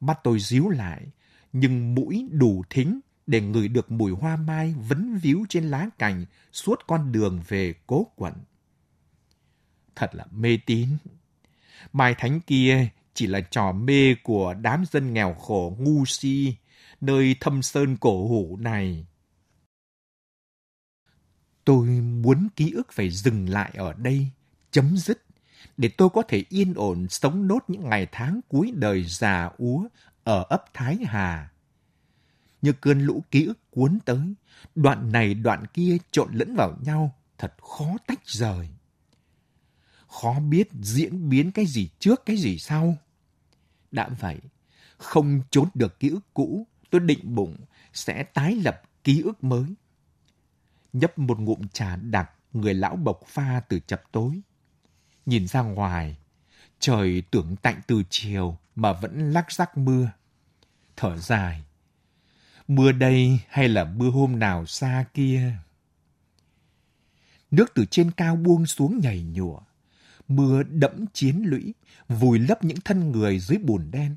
Mắt 0.00 0.18
tôi 0.24 0.38
díu 0.40 0.68
lại, 0.68 1.06
nhưng 1.52 1.94
mũi 1.94 2.28
đủ 2.30 2.64
thính 2.70 3.00
để 3.26 3.40
ngửi 3.40 3.68
được 3.68 3.90
mùi 3.90 4.12
hoa 4.12 4.36
mai 4.36 4.74
vấn 4.88 5.18
víu 5.18 5.46
trên 5.48 5.64
lá 5.64 5.88
cành 5.98 6.24
suốt 6.52 6.80
con 6.86 7.12
đường 7.12 7.42
về 7.48 7.74
cố 7.86 8.06
quận. 8.16 8.34
Thật 9.96 10.14
là 10.14 10.26
mê 10.30 10.58
tín. 10.66 10.88
Mai 11.92 12.14
thánh 12.18 12.40
kia 12.40 12.88
chỉ 13.14 13.26
là 13.26 13.40
trò 13.40 13.72
mê 13.72 14.14
của 14.14 14.54
đám 14.54 14.84
dân 14.90 15.12
nghèo 15.14 15.34
khổ 15.34 15.76
ngu 15.78 16.04
si, 16.04 16.54
nơi 17.00 17.36
thâm 17.40 17.62
sơn 17.62 17.96
cổ 17.96 18.28
hủ 18.28 18.56
này. 18.60 19.06
Tôi 21.68 21.86
muốn 22.00 22.48
ký 22.56 22.70
ức 22.70 22.92
phải 22.92 23.10
dừng 23.10 23.48
lại 23.48 23.70
ở 23.74 23.92
đây, 23.92 24.26
chấm 24.70 24.96
dứt, 24.96 25.22
để 25.76 25.88
tôi 25.88 26.08
có 26.08 26.22
thể 26.22 26.44
yên 26.48 26.74
ổn 26.74 27.06
sống 27.08 27.48
nốt 27.48 27.58
những 27.68 27.88
ngày 27.88 28.06
tháng 28.12 28.40
cuối 28.48 28.72
đời 28.74 29.04
già 29.04 29.50
úa 29.58 29.88
ở 30.24 30.44
ấp 30.48 30.64
Thái 30.74 30.98
Hà. 31.06 31.50
Như 32.62 32.72
cơn 32.72 33.00
lũ 33.00 33.22
ký 33.30 33.44
ức 33.44 33.70
cuốn 33.70 33.98
tới, 34.04 34.34
đoạn 34.74 35.12
này 35.12 35.34
đoạn 35.34 35.66
kia 35.66 35.96
trộn 36.10 36.32
lẫn 36.32 36.56
vào 36.56 36.78
nhau, 36.82 37.14
thật 37.38 37.54
khó 37.62 37.96
tách 38.06 38.26
rời. 38.26 38.68
Khó 40.06 40.40
biết 40.40 40.68
diễn 40.82 41.28
biến 41.28 41.52
cái 41.52 41.66
gì 41.66 41.88
trước 41.98 42.22
cái 42.26 42.36
gì 42.36 42.58
sau. 42.58 42.96
Đã 43.90 44.08
vậy, 44.20 44.38
không 44.96 45.42
trốn 45.50 45.68
được 45.74 46.00
ký 46.00 46.08
ức 46.08 46.34
cũ, 46.34 46.66
tôi 46.90 47.00
định 47.00 47.34
bụng 47.34 47.56
sẽ 47.92 48.22
tái 48.22 48.54
lập 48.54 48.82
ký 49.04 49.20
ức 49.20 49.44
mới. 49.44 49.74
Nhấp 50.92 51.18
một 51.18 51.38
ngụm 51.38 51.60
trà 51.72 51.96
đặc, 51.96 52.30
người 52.52 52.74
lão 52.74 52.96
bộc 52.96 53.20
pha 53.26 53.60
từ 53.68 53.80
chập 53.86 54.02
tối. 54.12 54.40
Nhìn 55.26 55.46
ra 55.46 55.60
ngoài, 55.62 56.16
trời 56.80 57.22
tưởng 57.30 57.56
tạnh 57.56 57.80
từ 57.86 58.02
chiều 58.10 58.58
mà 58.74 58.92
vẫn 58.92 59.32
lắc 59.32 59.52
rắc 59.52 59.78
mưa. 59.78 60.10
Thở 60.96 61.16
dài, 61.16 61.62
mưa 62.68 62.92
đây 62.92 63.40
hay 63.48 63.68
là 63.68 63.84
mưa 63.84 64.10
hôm 64.10 64.38
nào 64.38 64.66
xa 64.66 65.04
kia? 65.14 65.52
Nước 67.50 67.74
từ 67.74 67.84
trên 67.84 68.10
cao 68.10 68.36
buông 68.36 68.66
xuống 68.66 69.00
nhảy 69.02 69.22
nhụa. 69.22 69.60
Mưa 70.28 70.62
đẫm 70.62 71.04
chiến 71.12 71.42
lũy, 71.46 71.74
vùi 72.08 72.38
lấp 72.38 72.64
những 72.64 72.80
thân 72.84 73.12
người 73.12 73.38
dưới 73.38 73.58
bùn 73.58 73.90
đen. 73.90 74.16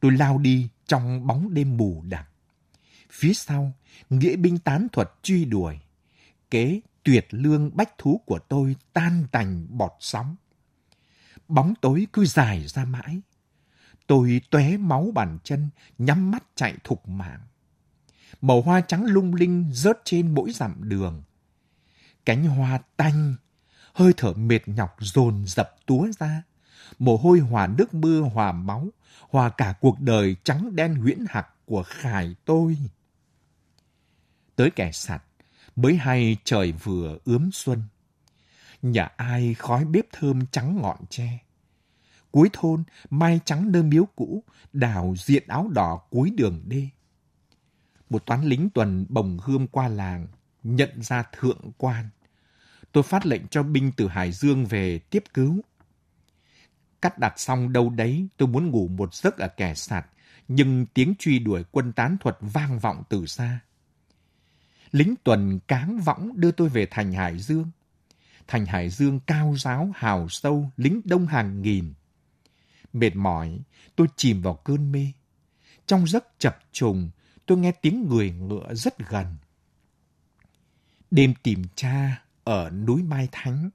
Tôi 0.00 0.12
lao 0.12 0.38
đi 0.38 0.68
trong 0.86 1.26
bóng 1.26 1.54
đêm 1.54 1.76
mù 1.76 2.02
đặc. 2.08 2.29
Phía 3.10 3.32
sau, 3.32 3.72
nghĩa 4.10 4.36
binh 4.36 4.58
tán 4.58 4.86
thuật 4.92 5.10
truy 5.22 5.44
đuổi. 5.44 5.78
Kế 6.50 6.80
tuyệt 7.02 7.26
lương 7.30 7.76
bách 7.76 7.98
thú 7.98 8.20
của 8.26 8.38
tôi 8.38 8.76
tan 8.92 9.26
tành 9.32 9.66
bọt 9.78 9.92
sóng. 10.00 10.36
Bóng 11.48 11.74
tối 11.80 12.06
cứ 12.12 12.24
dài 12.24 12.66
ra 12.66 12.84
mãi. 12.84 13.20
Tôi 14.06 14.40
tóe 14.50 14.76
máu 14.76 15.10
bàn 15.14 15.38
chân, 15.44 15.68
nhắm 15.98 16.30
mắt 16.30 16.44
chạy 16.54 16.76
thục 16.84 17.08
mạng. 17.08 17.40
Màu 18.40 18.62
hoa 18.62 18.80
trắng 18.80 19.04
lung 19.04 19.34
linh 19.34 19.70
rớt 19.72 20.00
trên 20.04 20.34
mỗi 20.34 20.52
dặm 20.52 20.88
đường. 20.88 21.22
Cánh 22.24 22.44
hoa 22.44 22.78
tanh, 22.96 23.34
hơi 23.92 24.12
thở 24.16 24.32
mệt 24.32 24.68
nhọc 24.68 24.96
dồn 24.98 25.46
dập 25.46 25.76
túa 25.86 26.08
ra. 26.18 26.42
Mồ 26.98 27.16
hôi 27.16 27.38
hòa 27.38 27.66
nước 27.66 27.94
mưa 27.94 28.20
hòa 28.20 28.52
máu, 28.52 28.88
hòa 29.28 29.48
cả 29.48 29.74
cuộc 29.80 30.00
đời 30.00 30.36
trắng 30.44 30.76
đen 30.76 30.94
huyễn 30.94 31.24
hạc 31.28 31.48
của 31.64 31.82
khải 31.86 32.34
tôi. 32.44 32.76
Tới 34.60 34.70
kẻ 34.70 34.92
sạt, 34.92 35.22
mới 35.76 35.96
hay 35.96 36.36
trời 36.44 36.72
vừa 36.72 37.18
ướm 37.24 37.50
xuân. 37.52 37.82
Nhà 38.82 39.04
ai 39.16 39.54
khói 39.54 39.84
bếp 39.84 40.04
thơm 40.12 40.46
trắng 40.46 40.78
ngọn 40.82 40.96
tre. 41.10 41.38
Cuối 42.30 42.50
thôn, 42.52 42.84
mai 43.10 43.40
trắng 43.44 43.72
nơ 43.72 43.82
miếu 43.82 44.08
cũ, 44.16 44.44
đào 44.72 45.14
diện 45.18 45.44
áo 45.48 45.68
đỏ 45.68 46.00
cuối 46.10 46.30
đường 46.30 46.62
đê. 46.66 46.88
Một 48.10 48.26
toán 48.26 48.44
lính 48.44 48.70
tuần 48.70 49.06
bồng 49.08 49.38
hương 49.42 49.66
qua 49.66 49.88
làng, 49.88 50.26
nhận 50.62 51.02
ra 51.02 51.22
thượng 51.32 51.72
quan. 51.78 52.08
Tôi 52.92 53.02
phát 53.02 53.26
lệnh 53.26 53.48
cho 53.48 53.62
binh 53.62 53.92
từ 53.96 54.08
Hải 54.08 54.32
Dương 54.32 54.66
về 54.66 54.98
tiếp 54.98 55.24
cứu. 55.34 55.60
Cắt 57.02 57.18
đặt 57.18 57.40
xong 57.40 57.72
đâu 57.72 57.90
đấy, 57.90 58.28
tôi 58.36 58.48
muốn 58.48 58.70
ngủ 58.70 58.88
một 58.88 59.14
giấc 59.14 59.38
ở 59.38 59.48
kẻ 59.48 59.74
sạt, 59.74 60.06
nhưng 60.48 60.86
tiếng 60.86 61.14
truy 61.18 61.38
đuổi 61.38 61.64
quân 61.70 61.92
tán 61.92 62.16
thuật 62.20 62.36
vang 62.40 62.78
vọng 62.78 63.02
từ 63.08 63.26
xa. 63.26 63.60
Lính 64.92 65.14
tuần 65.24 65.58
cáng 65.68 66.00
võng 66.00 66.40
đưa 66.40 66.50
tôi 66.50 66.68
về 66.68 66.86
thành 66.90 67.12
Hải 67.12 67.38
Dương. 67.38 67.70
Thành 68.46 68.66
Hải 68.66 68.90
Dương 68.90 69.20
cao 69.20 69.54
giáo, 69.58 69.92
hào 69.94 70.28
sâu, 70.28 70.70
lính 70.76 71.00
đông 71.04 71.26
hàng 71.26 71.62
nghìn. 71.62 71.92
Mệt 72.92 73.16
mỏi, 73.16 73.58
tôi 73.96 74.06
chìm 74.16 74.42
vào 74.42 74.54
cơn 74.54 74.92
mê. 74.92 75.06
Trong 75.86 76.06
giấc 76.06 76.24
chập 76.38 76.58
trùng, 76.72 77.10
tôi 77.46 77.58
nghe 77.58 77.72
tiếng 77.72 78.08
người 78.08 78.30
ngựa 78.30 78.74
rất 78.74 79.08
gần. 79.08 79.26
Đêm 81.10 81.34
tìm 81.42 81.62
cha 81.74 82.22
ở 82.44 82.70
núi 82.70 83.02
Mai 83.02 83.28
Thánh. 83.32 83.70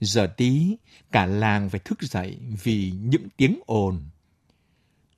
Giờ 0.00 0.34
tí, 0.36 0.76
cả 1.12 1.26
làng 1.26 1.70
phải 1.70 1.80
thức 1.80 2.02
dậy 2.02 2.38
vì 2.62 2.90
những 2.90 3.28
tiếng 3.36 3.60
ồn. 3.66 4.02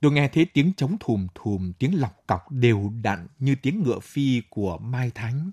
Tôi 0.01 0.11
nghe 0.11 0.27
thấy 0.27 0.45
tiếng 0.45 0.73
trống 0.73 0.97
thùm 0.99 1.27
thùm, 1.35 1.73
tiếng 1.73 1.99
lọc 1.99 2.23
cọc 2.27 2.51
đều 2.51 2.91
đặn 3.03 3.27
như 3.39 3.55
tiếng 3.61 3.83
ngựa 3.83 3.99
phi 3.99 4.41
của 4.49 4.77
Mai 4.77 5.11
Thánh. 5.15 5.51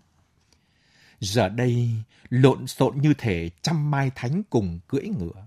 Giờ 1.21 1.49
đây, 1.49 1.91
lộn 2.29 2.67
xộn 2.67 2.99
như 3.01 3.15
thể 3.19 3.51
trăm 3.63 3.91
mai 3.91 4.11
thánh 4.15 4.43
cùng 4.51 4.81
cưỡi 4.89 5.09
ngựa. 5.09 5.47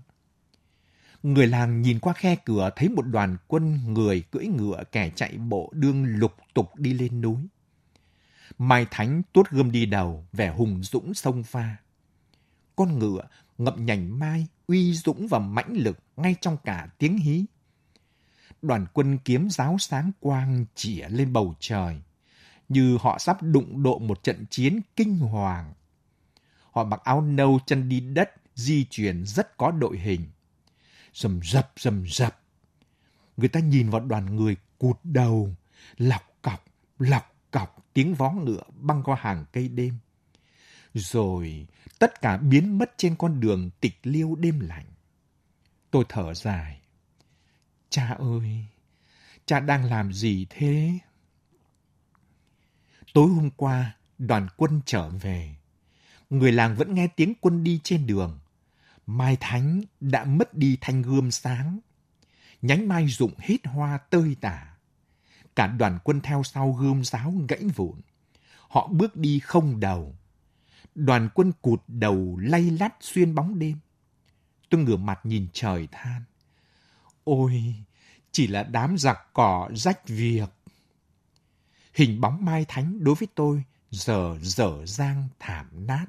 Người 1.22 1.46
làng 1.46 1.82
nhìn 1.82 1.98
qua 2.00 2.12
khe 2.12 2.36
cửa 2.44 2.70
thấy 2.76 2.88
một 2.88 3.02
đoàn 3.02 3.36
quân 3.46 3.94
người 3.94 4.20
cưỡi 4.30 4.46
ngựa 4.46 4.84
kẻ 4.92 5.10
chạy 5.16 5.38
bộ 5.38 5.70
đương 5.74 6.04
lục 6.04 6.36
tục 6.54 6.76
đi 6.76 6.92
lên 6.92 7.20
núi. 7.20 7.36
Mai 8.58 8.86
Thánh 8.90 9.22
tuốt 9.32 9.50
gươm 9.50 9.70
đi 9.70 9.86
đầu, 9.86 10.26
vẻ 10.32 10.50
hùng 10.50 10.82
dũng 10.82 11.14
sông 11.14 11.42
pha. 11.42 11.76
Con 12.76 12.98
ngựa 12.98 13.28
ngậm 13.58 13.86
nhành 13.86 14.18
mai, 14.18 14.46
uy 14.66 14.92
dũng 14.92 15.28
và 15.28 15.38
mãnh 15.38 15.72
lực 15.72 15.98
ngay 16.16 16.34
trong 16.40 16.56
cả 16.64 16.88
tiếng 16.98 17.18
hí. 17.18 17.44
Đoàn 18.62 18.86
quân 18.92 19.18
kiếm 19.24 19.50
giáo 19.50 19.76
sáng 19.78 20.12
quang 20.20 20.64
chĩa 20.74 21.08
lên 21.08 21.32
bầu 21.32 21.54
trời, 21.60 22.00
như 22.68 22.98
họ 23.00 23.18
sắp 23.18 23.42
đụng 23.42 23.82
độ 23.82 23.98
một 23.98 24.22
trận 24.22 24.44
chiến 24.50 24.80
kinh 24.96 25.18
hoàng. 25.18 25.72
Họ 26.70 26.84
mặc 26.84 27.00
áo 27.04 27.20
nâu 27.20 27.60
chân 27.66 27.88
đi 27.88 28.00
đất, 28.00 28.30
di 28.54 28.84
chuyển 28.90 29.26
rất 29.26 29.56
có 29.56 29.70
đội 29.70 29.98
hình. 29.98 30.20
Rầm 31.14 31.40
rập, 31.42 31.72
rầm 31.76 32.06
rập. 32.08 32.40
Người 33.36 33.48
ta 33.48 33.60
nhìn 33.60 33.90
vào 33.90 34.00
đoàn 34.00 34.36
người 34.36 34.56
cụt 34.78 34.98
đầu, 35.04 35.54
lọc 35.96 36.22
cọc, 36.42 36.64
lọc 36.98 37.34
cọc 37.50 37.86
tiếng 37.92 38.14
vó 38.14 38.30
ngựa 38.30 38.62
băng 38.74 39.02
qua 39.02 39.16
hàng 39.20 39.44
cây 39.52 39.68
đêm. 39.68 39.98
Rồi 40.94 41.66
tất 41.98 42.20
cả 42.20 42.36
biến 42.36 42.78
mất 42.78 42.94
trên 42.96 43.16
con 43.16 43.40
đường 43.40 43.70
tịch 43.80 43.98
liêu 44.02 44.34
đêm 44.34 44.60
lạnh. 44.60 44.86
Tôi 45.90 46.04
thở 46.08 46.34
dài. 46.34 46.79
Cha 47.90 48.16
ơi, 48.18 48.64
cha 49.46 49.60
đang 49.60 49.84
làm 49.84 50.12
gì 50.12 50.46
thế? 50.50 50.98
Tối 53.14 53.28
hôm 53.28 53.50
qua, 53.56 53.96
đoàn 54.18 54.48
quân 54.56 54.80
trở 54.86 55.08
về. 55.08 55.54
Người 56.30 56.52
làng 56.52 56.76
vẫn 56.76 56.94
nghe 56.94 57.06
tiếng 57.06 57.34
quân 57.40 57.64
đi 57.64 57.80
trên 57.84 58.06
đường. 58.06 58.38
Mai 59.06 59.36
Thánh 59.40 59.80
đã 60.00 60.24
mất 60.24 60.54
đi 60.54 60.78
thanh 60.80 61.02
gươm 61.02 61.30
sáng. 61.30 61.78
Nhánh 62.62 62.88
mai 62.88 63.06
rụng 63.06 63.34
hết 63.38 63.66
hoa 63.66 63.98
tơi 63.98 64.36
tả. 64.40 64.76
Cả 65.56 65.66
đoàn 65.66 65.98
quân 66.04 66.20
theo 66.20 66.42
sau 66.42 66.72
gươm 66.72 67.04
giáo 67.04 67.34
gãy 67.48 67.64
vụn. 67.76 68.00
Họ 68.68 68.88
bước 68.92 69.16
đi 69.16 69.38
không 69.38 69.80
đầu. 69.80 70.16
Đoàn 70.94 71.28
quân 71.34 71.52
cụt 71.62 71.82
đầu 71.88 72.38
lay 72.42 72.70
lắt 72.70 72.94
xuyên 73.00 73.34
bóng 73.34 73.58
đêm. 73.58 73.78
Tôi 74.68 74.80
ngửa 74.80 74.96
mặt 74.96 75.20
nhìn 75.24 75.46
trời 75.52 75.88
than. 75.92 76.22
Ôi, 77.24 77.74
chỉ 78.32 78.46
là 78.46 78.62
đám 78.62 78.98
giặc 78.98 79.18
cỏ 79.32 79.68
rách 79.74 80.08
việc. 80.08 80.50
Hình 81.94 82.20
bóng 82.20 82.44
Mai 82.44 82.64
Thánh 82.68 83.04
đối 83.04 83.14
với 83.14 83.28
tôi 83.34 83.64
giờ 83.90 84.38
dở 84.42 84.86
dang 84.86 85.28
thảm 85.38 85.86
nát. 85.86 86.06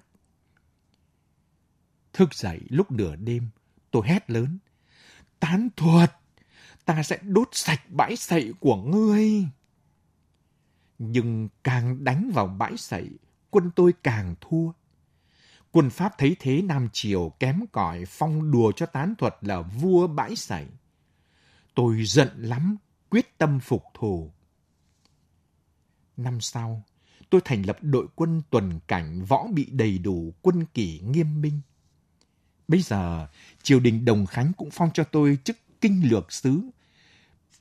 Thức 2.13 2.33
dậy 2.33 2.59
lúc 2.69 2.91
nửa 2.91 3.15
đêm, 3.15 3.49
tôi 3.91 4.07
hét 4.07 4.29
lớn. 4.29 4.57
Tán 5.39 5.69
thuật! 5.75 6.11
Ta 6.85 7.03
sẽ 7.03 7.17
đốt 7.21 7.49
sạch 7.51 7.81
bãi 7.89 8.15
sậy 8.15 8.53
của 8.59 8.75
ngươi. 8.75 9.45
Nhưng 10.99 11.49
càng 11.63 12.03
đánh 12.03 12.31
vào 12.33 12.47
bãi 12.47 12.77
sậy, 12.77 13.09
quân 13.49 13.71
tôi 13.75 13.93
càng 14.03 14.35
thua. 14.41 14.71
Quân 15.71 15.89
Pháp 15.89 16.13
thấy 16.17 16.35
thế 16.39 16.61
Nam 16.61 16.89
Triều 16.93 17.31
kém 17.39 17.65
cỏi 17.71 18.05
phong 18.07 18.51
đùa 18.51 18.71
cho 18.71 18.85
tán 18.85 19.15
thuật 19.17 19.35
là 19.41 19.61
vua 19.61 20.07
bãi 20.07 20.35
sảy. 20.35 20.67
Tôi 21.75 22.05
giận 22.05 22.29
lắm, 22.37 22.77
quyết 23.09 23.37
tâm 23.37 23.59
phục 23.59 23.83
thù. 23.93 24.31
Năm 26.17 26.41
sau, 26.41 26.83
tôi 27.29 27.41
thành 27.45 27.65
lập 27.65 27.77
đội 27.81 28.07
quân 28.15 28.41
tuần 28.49 28.79
cảnh 28.87 29.25
võ 29.25 29.47
bị 29.53 29.65
đầy 29.71 29.97
đủ 29.97 30.33
quân 30.41 30.65
kỷ 30.65 30.99
nghiêm 30.99 31.41
minh. 31.41 31.61
Bây 32.67 32.81
giờ, 32.81 33.27
triều 33.63 33.79
đình 33.79 34.05
Đồng 34.05 34.25
Khánh 34.25 34.51
cũng 34.57 34.69
phong 34.71 34.89
cho 34.93 35.03
tôi 35.03 35.37
chức 35.43 35.57
kinh 35.81 36.09
lược 36.09 36.31
sứ. 36.31 36.61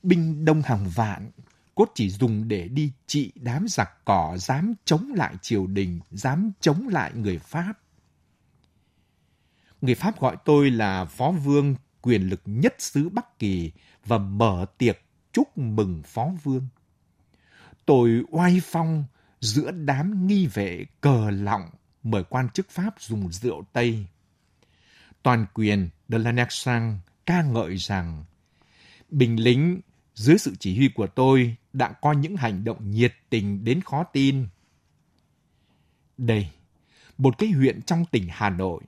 Binh 0.02 0.44
đông 0.44 0.62
hàng 0.62 0.88
vạn, 0.94 1.30
cốt 1.74 1.90
chỉ 1.94 2.10
dùng 2.10 2.48
để 2.48 2.68
đi 2.68 2.92
trị 3.06 3.32
đám 3.34 3.66
giặc 3.68 4.04
cỏ 4.04 4.36
dám 4.38 4.74
chống 4.84 5.12
lại 5.14 5.34
triều 5.42 5.66
đình, 5.66 6.00
dám 6.10 6.52
chống 6.60 6.88
lại 6.88 7.12
người 7.14 7.38
Pháp. 7.38 7.72
Người 9.80 9.94
Pháp 9.94 10.20
gọi 10.20 10.36
tôi 10.44 10.70
là 10.70 11.04
phó 11.04 11.30
vương 11.30 11.74
quyền 12.02 12.22
lực 12.22 12.40
nhất 12.44 12.74
xứ 12.78 13.08
Bắc 13.08 13.38
Kỳ 13.38 13.72
và 14.04 14.18
mở 14.18 14.66
tiệc 14.78 14.98
chúc 15.32 15.58
mừng 15.58 16.02
phó 16.06 16.30
vương. 16.42 16.68
Tôi 17.86 18.22
oai 18.30 18.60
phong 18.64 19.04
giữa 19.40 19.70
đám 19.70 20.26
nghi 20.26 20.46
vệ 20.46 20.84
cờ 21.00 21.30
lọng 21.30 21.70
mời 22.02 22.24
quan 22.24 22.48
chức 22.50 22.70
Pháp 22.70 22.94
dùng 22.98 23.32
rượu 23.32 23.64
Tây. 23.72 24.06
Toàn 25.22 25.46
quyền 25.54 25.88
de 26.08 26.18
Lanersang 26.18 26.98
ca 27.26 27.42
ngợi 27.42 27.76
rằng 27.76 28.24
bình 29.08 29.36
lính 29.44 29.80
dưới 30.14 30.38
sự 30.38 30.54
chỉ 30.60 30.76
huy 30.76 30.88
của 30.88 31.06
tôi 31.06 31.56
đã 31.72 31.92
có 31.92 32.12
những 32.12 32.36
hành 32.36 32.64
động 32.64 32.90
nhiệt 32.90 33.14
tình 33.30 33.64
đến 33.64 33.80
khó 33.80 34.04
tin. 34.04 34.48
Đây, 36.18 36.50
một 37.18 37.38
cái 37.38 37.50
huyện 37.50 37.82
trong 37.82 38.04
tỉnh 38.04 38.28
Hà 38.30 38.50
Nội, 38.50 38.82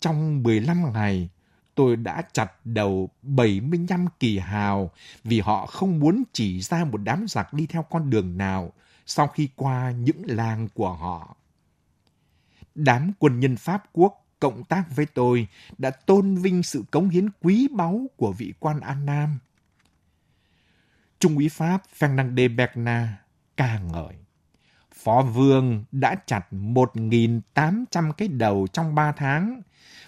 trong 0.00 0.42
15 0.42 0.92
ngày, 0.92 1.28
tôi 1.74 1.96
đã 1.96 2.22
chặt 2.32 2.52
đầu 2.64 3.10
75 3.22 4.06
kỳ 4.20 4.38
hào 4.38 4.90
vì 5.24 5.40
họ 5.40 5.66
không 5.66 5.98
muốn 5.98 6.22
chỉ 6.32 6.60
ra 6.60 6.84
một 6.84 6.98
đám 6.98 7.24
giặc 7.28 7.52
đi 7.52 7.66
theo 7.66 7.82
con 7.82 8.10
đường 8.10 8.38
nào 8.38 8.72
sau 9.06 9.26
khi 9.26 9.48
qua 9.56 9.90
những 9.90 10.22
làng 10.26 10.68
của 10.74 10.92
họ. 10.92 11.36
Đám 12.74 13.12
quân 13.18 13.40
nhân 13.40 13.56
Pháp 13.56 13.84
quốc 13.92 14.26
cộng 14.40 14.64
tác 14.64 14.84
với 14.96 15.06
tôi 15.06 15.48
đã 15.78 15.90
tôn 15.90 16.34
vinh 16.34 16.62
sự 16.62 16.84
cống 16.90 17.08
hiến 17.08 17.28
quý 17.42 17.68
báu 17.68 18.06
của 18.16 18.32
vị 18.32 18.54
quan 18.58 18.80
An 18.80 19.06
Nam. 19.06 19.38
Trung 21.18 21.36
úy 21.36 21.48
Pháp 21.48 21.82
Fernande 21.98 22.56
Berna 22.56 23.18
ca 23.56 23.78
ngợi. 23.78 24.14
Phó 24.94 25.22
Vương 25.22 25.84
đã 25.92 26.14
chặt 26.26 26.46
1.800 26.50 28.12
cái 28.12 28.28
đầu 28.28 28.66
trong 28.72 28.94
3 28.94 29.12
tháng 29.12 29.62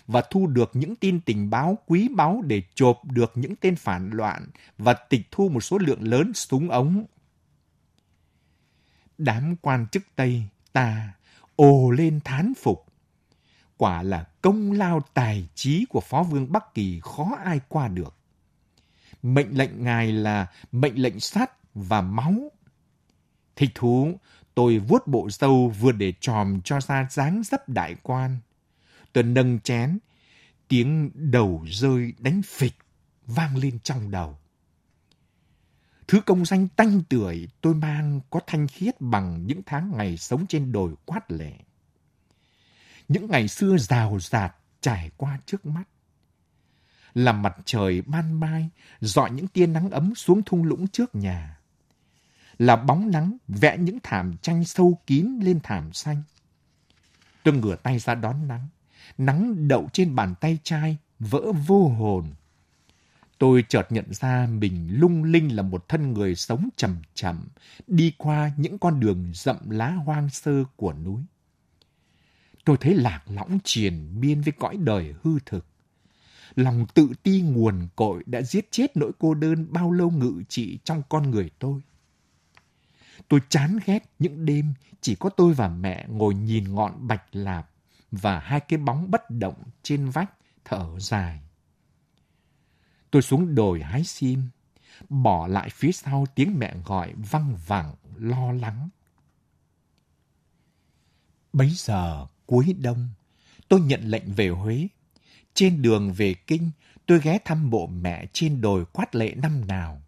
và 0.07 0.23
thu 0.31 0.47
được 0.47 0.71
những 0.75 0.97
tin 0.97 1.21
tình 1.21 1.51
báo 1.51 1.79
quý 1.87 2.09
báu 2.09 2.43
để 2.43 2.63
chộp 2.75 3.05
được 3.05 3.33
những 3.35 3.57
tên 3.57 3.77
phản 3.77 4.11
loạn 4.11 4.47
và 4.79 4.95
tịch 4.95 5.29
thu 5.31 5.49
một 5.49 5.61
số 5.61 5.79
lượng 5.79 6.03
lớn 6.03 6.33
súng 6.35 6.71
ống. 6.71 7.05
Đám 9.19 9.57
quan 9.57 9.87
chức 9.93 10.03
Tây 10.17 10.43
ta 10.73 11.15
ồ 11.57 11.91
lên 11.91 12.21
thán 12.25 12.53
phục. 12.63 12.87
Quả 13.77 14.03
là 14.03 14.25
công 14.43 14.73
lao 14.73 15.01
tài 15.15 15.49
trí 15.55 15.85
của 15.89 16.01
Phó 16.01 16.23
Vương 16.23 16.53
Bắc 16.53 16.75
Kỳ 16.75 17.01
khó 17.03 17.37
ai 17.45 17.61
qua 17.69 17.89
được. 17.89 18.17
Mệnh 19.23 19.59
lệnh 19.59 19.85
ngài 19.85 20.13
là 20.13 20.47
mệnh 20.73 20.95
lệnh 20.95 21.21
sắt 21.21 21.51
và 21.75 22.01
máu. 22.01 22.35
Thích 23.57 23.71
thú, 23.75 24.19
tôi 24.55 24.79
vuốt 24.79 25.07
bộ 25.07 25.31
râu 25.31 25.69
vừa 25.81 25.93
để 25.93 26.13
tròm 26.21 26.61
cho 26.65 26.81
ra 26.81 27.09
dáng 27.11 27.43
dấp 27.45 27.69
đại 27.69 27.97
quan. 28.03 28.39
Tôi 29.13 29.25
nâng 29.25 29.61
chén, 29.61 29.99
tiếng 30.69 31.11
đầu 31.15 31.67
rơi 31.71 32.13
đánh 32.19 32.43
phịch 32.45 32.75
vang 33.27 33.57
lên 33.57 33.79
trong 33.83 34.11
đầu. 34.11 34.39
Thứ 36.09 36.21
công 36.21 36.45
danh 36.45 36.69
tanh 36.69 37.03
tưởi 37.09 37.49
tôi 37.61 37.75
mang 37.75 38.21
có 38.31 38.41
thanh 38.47 38.69
khiết 38.69 39.01
bằng 39.01 39.47
những 39.47 39.63
tháng 39.67 39.93
ngày 39.97 40.17
sống 40.17 40.47
trên 40.47 40.73
đồi 40.73 40.95
quát 41.05 41.31
lệ. 41.31 41.53
Những 43.09 43.27
ngày 43.31 43.49
xưa 43.49 43.77
rào 43.79 44.19
rạt 44.21 44.57
trải 44.81 45.11
qua 45.17 45.39
trước 45.47 45.67
mắt. 45.67 45.85
là 47.15 47.33
mặt 47.33 47.57
trời 47.65 48.03
ban 48.03 48.41
mai 48.41 48.69
dọi 49.01 49.31
những 49.31 49.47
tia 49.47 49.67
nắng 49.67 49.91
ấm 49.91 50.15
xuống 50.15 50.43
thung 50.43 50.65
lũng 50.65 50.89
trước 50.89 51.15
nhà. 51.15 51.59
Là 52.59 52.77
bóng 52.77 53.11
nắng 53.11 53.37
vẽ 53.49 53.79
những 53.79 53.99
thảm 54.03 54.37
tranh 54.43 54.65
sâu 54.65 55.01
kín 55.07 55.39
lên 55.43 55.61
thảm 55.63 55.93
xanh. 55.93 56.23
Tôi 57.43 57.55
ngửa 57.55 57.77
tay 57.77 57.99
ra 57.99 58.15
đón 58.15 58.49
nắng 58.49 58.69
nắng 59.19 59.69
đậu 59.69 59.89
trên 59.93 60.15
bàn 60.15 60.35
tay 60.41 60.59
trai, 60.63 60.97
vỡ 61.19 61.53
vô 61.67 61.89
hồn. 61.89 62.27
Tôi 63.39 63.65
chợt 63.69 63.87
nhận 63.91 64.15
ra 64.15 64.47
mình 64.47 64.89
lung 64.91 65.25
linh 65.25 65.57
là 65.57 65.63
một 65.63 65.89
thân 65.89 66.13
người 66.13 66.35
sống 66.35 66.69
chậm 66.77 66.97
chậm, 67.15 67.49
đi 67.87 68.13
qua 68.19 68.53
những 68.57 68.79
con 68.79 69.01
đường 69.01 69.31
rậm 69.35 69.71
lá 69.71 69.91
hoang 69.91 70.31
sơ 70.31 70.65
của 70.77 70.93
núi. 70.93 71.23
Tôi 72.65 72.77
thấy 72.81 72.95
lạc 72.95 73.23
lõng 73.27 73.59
triền 73.65 74.21
miên 74.21 74.41
với 74.41 74.53
cõi 74.59 74.77
đời 74.77 75.15
hư 75.23 75.39
thực. 75.47 75.67
Lòng 76.57 76.87
tự 76.95 77.09
ti 77.23 77.41
nguồn 77.41 77.89
cội 77.97 78.23
đã 78.27 78.43
giết 78.43 78.69
chết 78.71 78.97
nỗi 78.97 79.13
cô 79.19 79.35
đơn 79.35 79.67
bao 79.71 79.93
lâu 79.93 80.11
ngự 80.11 80.43
trị 80.49 80.79
trong 80.85 81.03
con 81.09 81.31
người 81.31 81.51
tôi. 81.59 81.81
Tôi 83.29 83.41
chán 83.49 83.79
ghét 83.87 84.11
những 84.19 84.45
đêm 84.45 84.75
chỉ 85.01 85.15
có 85.15 85.29
tôi 85.29 85.55
và 85.55 85.69
mẹ 85.69 86.07
ngồi 86.09 86.35
nhìn 86.35 86.75
ngọn 86.75 87.07
bạch 87.07 87.25
lạp 87.33 87.71
và 88.11 88.39
hai 88.39 88.61
cái 88.61 88.79
bóng 88.79 89.11
bất 89.11 89.31
động 89.31 89.63
trên 89.83 90.11
vách 90.11 90.31
thở 90.65 90.99
dài. 90.99 91.41
Tôi 93.11 93.23
xuống 93.23 93.55
đồi 93.55 93.83
hái 93.83 94.05
sim, 94.05 94.43
bỏ 95.09 95.47
lại 95.47 95.69
phía 95.71 95.93
sau 95.93 96.27
tiếng 96.35 96.59
mẹ 96.59 96.75
gọi 96.85 97.13
văng 97.31 97.57
vẳng, 97.67 97.95
lo 98.17 98.53
lắng. 98.53 98.89
Bấy 101.53 101.71
giờ 101.71 102.27
Cuối 102.47 102.77
đông, 102.81 103.09
tôi 103.69 103.81
nhận 103.81 104.01
lệnh 104.05 104.33
về 104.33 104.49
Huế. 104.49 104.89
Trên 105.55 105.83
đường 105.83 106.13
về 106.13 106.35
Kinh, 106.35 106.71
tôi 107.07 107.21
ghé 107.21 107.39
thăm 107.45 107.71
bộ 107.71 107.87
mẹ 107.87 108.27
trên 108.33 108.61
đồi 108.61 108.85
quát 108.93 109.15
lệ 109.15 109.35
năm 109.35 109.67
nào. 109.67 110.03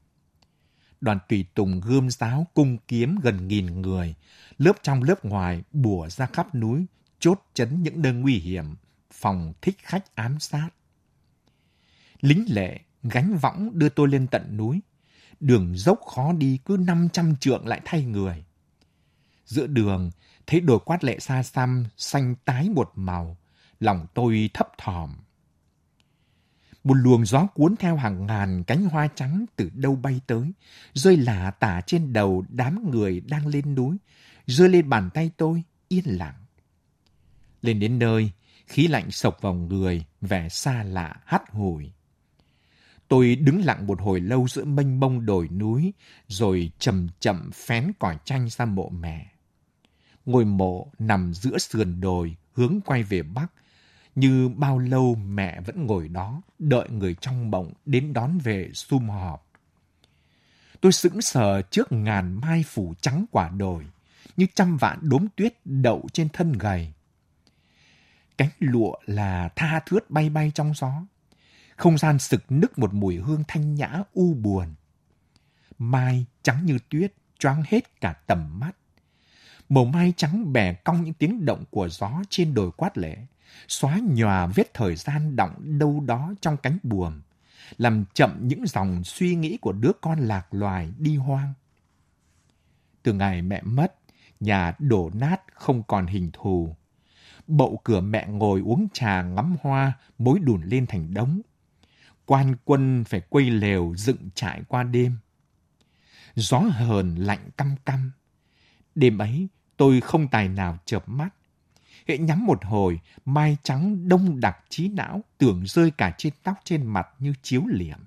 Đoàn 1.06 1.18
tùy 1.28 1.44
tùng 1.54 1.80
gươm 1.80 2.10
giáo 2.10 2.46
cung 2.54 2.78
kiếm 2.88 3.16
gần 3.22 3.48
nghìn 3.48 3.82
người, 3.82 4.14
lớp 4.58 4.72
trong 4.82 5.02
lớp 5.02 5.24
ngoài 5.24 5.62
bùa 5.72 6.08
ra 6.08 6.26
khắp 6.26 6.54
núi, 6.54 6.86
chốt 7.18 7.42
chấn 7.54 7.82
những 7.82 8.02
nơi 8.02 8.12
nguy 8.12 8.34
hiểm, 8.34 8.76
phòng 9.12 9.52
thích 9.62 9.76
khách 9.82 10.14
ám 10.14 10.40
sát. 10.40 10.68
Lính 12.20 12.44
lệ 12.48 12.80
gánh 13.02 13.38
võng 13.38 13.78
đưa 13.78 13.88
tôi 13.88 14.08
lên 14.08 14.26
tận 14.26 14.56
núi. 14.56 14.80
Đường 15.40 15.74
dốc 15.76 16.00
khó 16.14 16.32
đi 16.32 16.58
cứ 16.64 16.76
500 16.80 17.36
trượng 17.36 17.66
lại 17.66 17.80
thay 17.84 18.04
người. 18.04 18.44
Giữa 19.44 19.66
đường, 19.66 20.10
thấy 20.46 20.60
đồi 20.60 20.78
quát 20.84 21.04
lệ 21.04 21.18
xa 21.18 21.42
xăm, 21.42 21.84
xanh 21.96 22.34
tái 22.44 22.68
một 22.68 22.92
màu. 22.94 23.36
Lòng 23.80 24.06
tôi 24.14 24.50
thấp 24.54 24.68
thỏm. 24.78 25.16
Một 26.86 26.94
luồng 26.94 27.26
gió 27.26 27.46
cuốn 27.46 27.76
theo 27.76 27.96
hàng 27.96 28.26
ngàn 28.26 28.64
cánh 28.64 28.84
hoa 28.84 29.08
trắng 29.14 29.44
từ 29.56 29.70
đâu 29.74 29.96
bay 29.96 30.20
tới, 30.26 30.52
rơi 30.94 31.16
lả 31.16 31.50
tả 31.50 31.80
trên 31.86 32.12
đầu 32.12 32.44
đám 32.48 32.90
người 32.90 33.20
đang 33.20 33.46
lên 33.46 33.74
núi, 33.74 33.96
rơi 34.46 34.68
lên 34.68 34.88
bàn 34.88 35.10
tay 35.14 35.30
tôi, 35.36 35.62
yên 35.88 36.04
lặng. 36.06 36.34
Lên 37.62 37.80
đến 37.80 37.98
nơi, 37.98 38.30
khí 38.66 38.88
lạnh 38.88 39.10
sộc 39.10 39.42
vào 39.42 39.54
người, 39.54 40.04
vẻ 40.20 40.48
xa 40.48 40.82
lạ, 40.82 41.16
hắt 41.24 41.42
hủi. 41.50 41.92
Tôi 43.08 43.36
đứng 43.36 43.64
lặng 43.64 43.86
một 43.86 44.00
hồi 44.00 44.20
lâu 44.20 44.48
giữa 44.48 44.64
mênh 44.64 45.00
mông 45.00 45.26
đồi 45.26 45.48
núi, 45.48 45.92
rồi 46.28 46.70
chậm 46.78 47.08
chậm 47.20 47.50
phén 47.54 47.92
cỏ 47.98 48.14
chanh 48.24 48.48
ra 48.48 48.64
mộ 48.64 48.88
mẹ. 48.88 49.26
Ngôi 50.26 50.44
mộ 50.44 50.92
nằm 50.98 51.34
giữa 51.34 51.58
sườn 51.58 52.00
đồi, 52.00 52.36
hướng 52.52 52.80
quay 52.86 53.02
về 53.02 53.22
bắc, 53.22 53.46
như 54.16 54.48
bao 54.48 54.78
lâu 54.78 55.14
mẹ 55.14 55.60
vẫn 55.60 55.86
ngồi 55.86 56.08
đó, 56.08 56.42
đợi 56.58 56.88
người 56.88 57.14
trong 57.20 57.50
bộng 57.50 57.72
đến 57.86 58.12
đón 58.12 58.38
về 58.38 58.70
sum 58.74 59.08
họp. 59.08 59.46
Tôi 60.80 60.92
sững 60.92 61.22
sờ 61.22 61.62
trước 61.62 61.92
ngàn 61.92 62.40
mai 62.40 62.64
phủ 62.68 62.94
trắng 63.00 63.24
quả 63.30 63.48
đồi, 63.48 63.86
như 64.36 64.46
trăm 64.54 64.76
vạn 64.76 64.98
đốm 65.02 65.26
tuyết 65.36 65.54
đậu 65.64 66.06
trên 66.12 66.28
thân 66.28 66.52
gầy. 66.52 66.92
Cánh 68.38 68.50
lụa 68.58 68.94
là 69.06 69.48
tha 69.56 69.80
thướt 69.86 70.10
bay 70.10 70.30
bay 70.30 70.52
trong 70.54 70.74
gió, 70.74 70.92
không 71.76 71.98
gian 71.98 72.18
sực 72.18 72.44
nức 72.48 72.78
một 72.78 72.94
mùi 72.94 73.16
hương 73.16 73.44
thanh 73.48 73.74
nhã 73.74 74.02
u 74.12 74.34
buồn. 74.34 74.74
Mai 75.78 76.24
trắng 76.42 76.66
như 76.66 76.78
tuyết, 76.88 77.12
choáng 77.38 77.62
hết 77.66 78.00
cả 78.00 78.12
tầm 78.12 78.60
mắt. 78.60 78.72
Màu 79.68 79.84
mai 79.84 80.12
trắng 80.16 80.52
bẻ 80.52 80.74
cong 80.74 81.04
những 81.04 81.14
tiếng 81.14 81.44
động 81.44 81.64
của 81.70 81.88
gió 81.88 82.22
trên 82.30 82.54
đồi 82.54 82.70
quát 82.76 82.98
lệ, 82.98 83.16
xóa 83.68 84.00
nhòa 84.04 84.46
vết 84.46 84.74
thời 84.74 84.96
gian 84.96 85.36
động 85.36 85.78
đâu 85.78 86.00
đó 86.06 86.34
trong 86.40 86.56
cánh 86.56 86.78
buồm, 86.82 87.20
làm 87.78 88.04
chậm 88.14 88.38
những 88.42 88.66
dòng 88.66 89.04
suy 89.04 89.34
nghĩ 89.34 89.56
của 89.56 89.72
đứa 89.72 89.92
con 90.00 90.20
lạc 90.20 90.54
loài 90.54 90.92
đi 90.98 91.16
hoang. 91.16 91.54
Từ 93.02 93.12
ngày 93.12 93.42
mẹ 93.42 93.62
mất, 93.62 93.94
nhà 94.40 94.72
đổ 94.78 95.10
nát 95.14 95.40
không 95.54 95.82
còn 95.82 96.06
hình 96.06 96.30
thù. 96.32 96.76
Bậu 97.46 97.80
cửa 97.84 98.00
mẹ 98.00 98.26
ngồi 98.26 98.60
uống 98.60 98.88
trà 98.92 99.22
ngắm 99.22 99.56
hoa, 99.62 99.92
mối 100.18 100.38
đùn 100.38 100.62
lên 100.62 100.86
thành 100.86 101.14
đống 101.14 101.40
quan 102.26 102.54
quân 102.64 103.04
phải 103.08 103.20
quây 103.20 103.50
lều 103.50 103.94
dựng 103.96 104.30
trại 104.34 104.62
qua 104.68 104.82
đêm. 104.82 105.18
Gió 106.34 106.58
hờn 106.58 107.14
lạnh 107.14 107.50
căm 107.56 107.76
căm. 107.84 108.10
Đêm 108.94 109.18
ấy, 109.18 109.48
tôi 109.76 110.00
không 110.00 110.28
tài 110.28 110.48
nào 110.48 110.78
chợp 110.84 111.08
mắt. 111.08 111.28
Hệ 112.06 112.18
nhắm 112.18 112.46
một 112.46 112.64
hồi, 112.64 113.00
mai 113.24 113.56
trắng 113.62 114.08
đông 114.08 114.40
đặc 114.40 114.58
trí 114.68 114.88
não, 114.88 115.24
tưởng 115.38 115.66
rơi 115.66 115.90
cả 115.90 116.14
trên 116.18 116.32
tóc 116.42 116.60
trên 116.64 116.86
mặt 116.86 117.08
như 117.18 117.34
chiếu 117.42 117.62
liệm. 117.66 117.98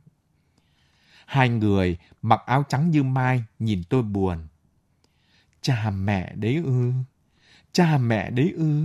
Hai 1.26 1.50
người 1.50 1.98
mặc 2.22 2.42
áo 2.46 2.64
trắng 2.70 2.92
như 2.92 3.04
mai 3.04 3.44
nhìn 3.60 3.84
tôi 3.90 4.04
buồn. 4.04 4.48
Cha 5.62 5.90
mẹ 5.90 6.34
đấy 6.36 6.62
ư, 6.66 6.92
cha 7.72 7.98
mẹ 7.98 8.30
đấy 8.30 8.54
ư. 8.58 8.84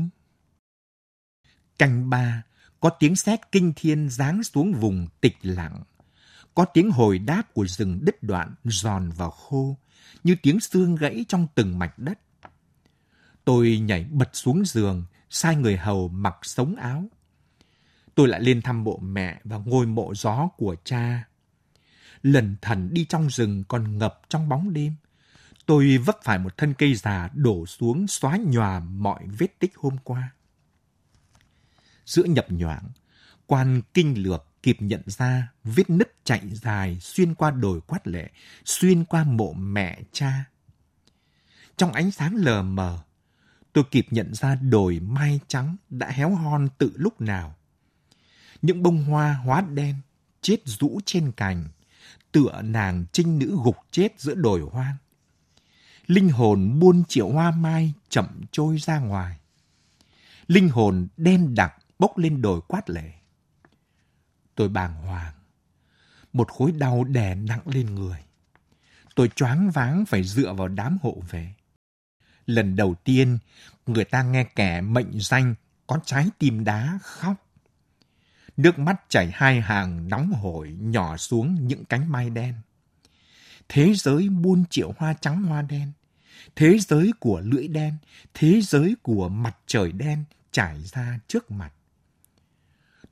Canh 1.78 2.10
ba, 2.10 2.42
có 2.80 2.90
tiếng 2.90 3.16
sét 3.16 3.52
kinh 3.52 3.72
thiên 3.76 4.08
giáng 4.10 4.42
xuống 4.42 4.72
vùng 4.72 5.06
tịch 5.20 5.36
lặng. 5.42 5.82
Có 6.54 6.64
tiếng 6.64 6.90
hồi 6.90 7.18
đáp 7.18 7.42
của 7.54 7.66
rừng 7.66 8.04
đứt 8.04 8.22
đoạn, 8.22 8.54
giòn 8.64 9.10
và 9.10 9.30
khô, 9.30 9.76
như 10.24 10.36
tiếng 10.42 10.60
xương 10.60 10.96
gãy 10.96 11.24
trong 11.28 11.46
từng 11.54 11.78
mạch 11.78 11.98
đất. 11.98 12.18
Tôi 13.44 13.78
nhảy 13.78 14.04
bật 14.04 14.30
xuống 14.32 14.64
giường, 14.66 15.04
sai 15.30 15.56
người 15.56 15.76
hầu 15.76 16.08
mặc 16.08 16.36
sống 16.42 16.76
áo. 16.76 17.04
Tôi 18.14 18.28
lại 18.28 18.40
lên 18.40 18.62
thăm 18.62 18.84
mộ 18.84 18.98
mẹ 18.98 19.40
và 19.44 19.56
ngôi 19.56 19.86
mộ 19.86 20.14
gió 20.14 20.48
của 20.56 20.76
cha. 20.84 21.24
Lần 22.22 22.56
thần 22.62 22.94
đi 22.94 23.04
trong 23.04 23.30
rừng 23.30 23.64
còn 23.68 23.98
ngập 23.98 24.20
trong 24.28 24.48
bóng 24.48 24.72
đêm. 24.72 24.94
Tôi 25.66 25.98
vấp 25.98 26.16
phải 26.24 26.38
một 26.38 26.56
thân 26.56 26.74
cây 26.74 26.94
già 26.94 27.28
đổ 27.34 27.66
xuống 27.66 28.06
xóa 28.06 28.38
nhòa 28.46 28.80
mọi 28.80 29.26
vết 29.38 29.58
tích 29.58 29.72
hôm 29.76 29.96
qua 30.04 30.32
giữa 32.06 32.24
nhập 32.24 32.46
nhoảng, 32.48 32.90
quan 33.46 33.82
kinh 33.94 34.22
lược 34.22 34.46
kịp 34.62 34.76
nhận 34.80 35.02
ra 35.06 35.52
vết 35.64 35.90
nứt 35.90 36.24
chạy 36.24 36.40
dài 36.52 36.98
xuyên 37.00 37.34
qua 37.34 37.50
đồi 37.50 37.80
quát 37.80 38.06
lệ, 38.06 38.30
xuyên 38.64 39.04
qua 39.04 39.24
mộ 39.24 39.52
mẹ 39.52 40.00
cha. 40.12 40.44
Trong 41.76 41.92
ánh 41.92 42.10
sáng 42.10 42.34
lờ 42.34 42.62
mờ, 42.62 42.98
tôi 43.74 43.84
kịp 43.90 44.06
nhận 44.10 44.34
ra 44.34 44.54
đồi 44.54 45.00
mai 45.00 45.40
trắng 45.48 45.76
đã 45.90 46.10
héo 46.10 46.34
hon 46.34 46.68
từ 46.78 46.92
lúc 46.94 47.20
nào. 47.20 47.54
Những 48.62 48.82
bông 48.82 49.04
hoa 49.04 49.32
hóa 49.32 49.60
đen, 49.60 49.96
chết 50.40 50.56
rũ 50.64 51.00
trên 51.04 51.32
cành, 51.32 51.68
tựa 52.32 52.62
nàng 52.62 53.04
trinh 53.12 53.38
nữ 53.38 53.58
gục 53.64 53.76
chết 53.90 54.20
giữa 54.20 54.34
đồi 54.34 54.60
hoang. 54.60 54.96
Linh 56.06 56.28
hồn 56.28 56.78
buôn 56.78 57.02
triệu 57.08 57.28
hoa 57.28 57.50
mai 57.50 57.92
chậm 58.08 58.40
trôi 58.50 58.78
ra 58.78 58.98
ngoài. 58.98 59.38
Linh 60.46 60.68
hồn 60.68 61.08
đen 61.16 61.54
đặc 61.54 61.74
bốc 61.98 62.18
lên 62.18 62.42
đồi 62.42 62.60
quát 62.68 62.90
lệ. 62.90 63.12
Tôi 64.54 64.68
bàng 64.68 64.94
hoàng. 64.94 65.34
Một 66.32 66.52
khối 66.52 66.72
đau 66.72 67.04
đè 67.04 67.34
nặng 67.34 67.62
lên 67.64 67.94
người. 67.94 68.18
Tôi 69.14 69.30
choáng 69.36 69.70
váng 69.70 70.04
phải 70.06 70.22
dựa 70.22 70.52
vào 70.52 70.68
đám 70.68 70.98
hộ 71.02 71.22
về. 71.30 71.54
Lần 72.46 72.76
đầu 72.76 72.94
tiên, 72.94 73.38
người 73.86 74.04
ta 74.04 74.22
nghe 74.22 74.44
kẻ 74.44 74.80
mệnh 74.80 75.20
danh 75.20 75.54
có 75.86 75.98
trái 76.04 76.26
tim 76.38 76.64
đá 76.64 76.98
khóc. 77.02 77.34
Nước 78.56 78.78
mắt 78.78 78.96
chảy 79.08 79.30
hai 79.34 79.60
hàng 79.60 80.08
nóng 80.08 80.32
hổi 80.32 80.72
nhỏ 80.80 81.16
xuống 81.16 81.66
những 81.66 81.84
cánh 81.84 82.12
mai 82.12 82.30
đen. 82.30 82.54
Thế 83.68 83.94
giới 83.94 84.28
buôn 84.28 84.64
triệu 84.70 84.92
hoa 84.98 85.14
trắng 85.20 85.42
hoa 85.42 85.62
đen. 85.62 85.92
Thế 86.56 86.78
giới 86.78 87.12
của 87.20 87.40
lưỡi 87.44 87.68
đen, 87.68 87.96
thế 88.34 88.60
giới 88.60 88.96
của 89.02 89.28
mặt 89.28 89.56
trời 89.66 89.92
đen 89.92 90.24
trải 90.52 90.82
ra 90.82 91.18
trước 91.28 91.50
mặt. 91.50 91.72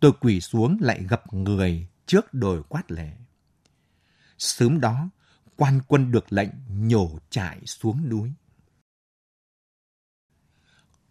Tôi 0.00 0.12
quỳ 0.20 0.40
xuống 0.40 0.78
lại 0.80 1.04
gặp 1.08 1.32
người 1.32 1.86
trước 2.06 2.34
đồi 2.34 2.62
quát 2.68 2.90
lệ. 2.90 3.12
Sớm 4.38 4.80
đó, 4.80 5.10
quan 5.56 5.80
quân 5.88 6.12
được 6.12 6.32
lệnh 6.32 6.50
nhổ 6.68 7.18
trại 7.30 7.66
xuống 7.66 8.08
núi. 8.08 8.32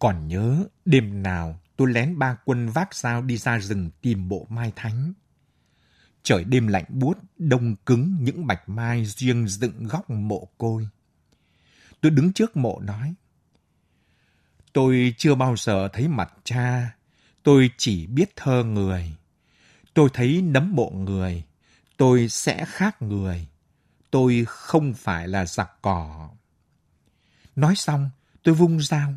Còn 0.02 0.28
nhớ 0.28 0.64
đêm 0.84 1.22
nào 1.22 1.60
tôi 1.76 1.92
lén 1.92 2.18
ba 2.18 2.36
quân 2.44 2.68
vác 2.68 2.94
dao 2.94 3.22
đi 3.22 3.36
ra 3.36 3.58
rừng 3.58 3.90
tìm 4.00 4.28
bộ 4.28 4.46
mai 4.50 4.72
thánh. 4.76 5.12
Trời 6.22 6.44
đêm 6.44 6.66
lạnh 6.66 6.84
buốt, 6.88 7.18
đông 7.38 7.76
cứng 7.76 8.16
những 8.20 8.46
bạch 8.46 8.68
mai 8.68 9.04
riêng 9.04 9.48
dựng 9.48 9.84
góc 9.84 10.10
mộ 10.10 10.48
côi. 10.58 10.88
Tôi 12.00 12.10
đứng 12.10 12.32
trước 12.32 12.56
mộ 12.56 12.80
nói. 12.80 13.14
Tôi 14.72 15.14
chưa 15.18 15.34
bao 15.34 15.56
giờ 15.56 15.88
thấy 15.92 16.08
mặt 16.08 16.32
cha, 16.44 16.96
Tôi 17.42 17.70
chỉ 17.76 18.06
biết 18.06 18.36
thơ 18.36 18.64
người. 18.64 19.16
Tôi 19.94 20.08
thấy 20.12 20.42
nấm 20.42 20.72
mộ 20.74 20.90
người. 20.90 21.44
Tôi 21.96 22.28
sẽ 22.28 22.64
khác 22.64 23.02
người. 23.02 23.48
Tôi 24.10 24.44
không 24.48 24.94
phải 24.94 25.28
là 25.28 25.46
giặc 25.46 25.70
cỏ. 25.82 26.30
Nói 27.56 27.76
xong, 27.76 28.10
tôi 28.42 28.54
vung 28.54 28.80
dao. 28.80 29.14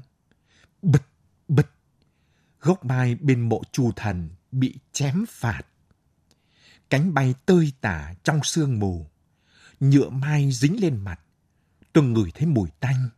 Bịch, 0.82 1.06
bịch. 1.48 1.70
Gốc 2.60 2.86
mai 2.86 3.16
bên 3.16 3.50
mộ 3.50 3.62
chu 3.72 3.92
thần 3.96 4.30
bị 4.52 4.80
chém 4.92 5.26
phạt. 5.30 5.62
Cánh 6.90 7.14
bay 7.14 7.36
tơi 7.46 7.74
tả 7.82 8.14
trong 8.24 8.40
sương 8.44 8.80
mù. 8.80 9.08
Nhựa 9.80 10.10
mai 10.10 10.52
dính 10.52 10.82
lên 10.82 10.98
mặt. 10.98 11.20
Tôi 11.94 12.04
ngửi 12.04 12.32
thấy 12.36 12.46
mùi 12.46 12.70
tanh. 12.80 13.10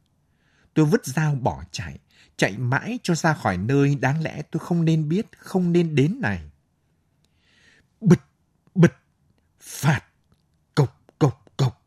Tôi 0.74 0.86
vứt 0.86 1.06
dao 1.06 1.36
bỏ 1.36 1.64
chạy 1.72 2.00
chạy 2.38 2.58
mãi 2.58 3.00
cho 3.04 3.16
ra 3.16 3.34
khỏi 3.34 3.58
nơi 3.58 3.96
đáng 3.96 4.24
lẽ 4.24 4.42
tôi 4.52 4.60
không 4.60 4.86
nên 4.86 5.10
biết, 5.10 5.26
không 5.38 5.72
nên 5.72 5.96
đến 5.96 6.20
này. 6.22 6.52
Bịch, 8.02 8.22
bịch, 8.76 8.96
phạt, 9.60 10.02
cộc, 10.76 11.04
cộc, 11.20 11.46
cộc. 11.58 11.86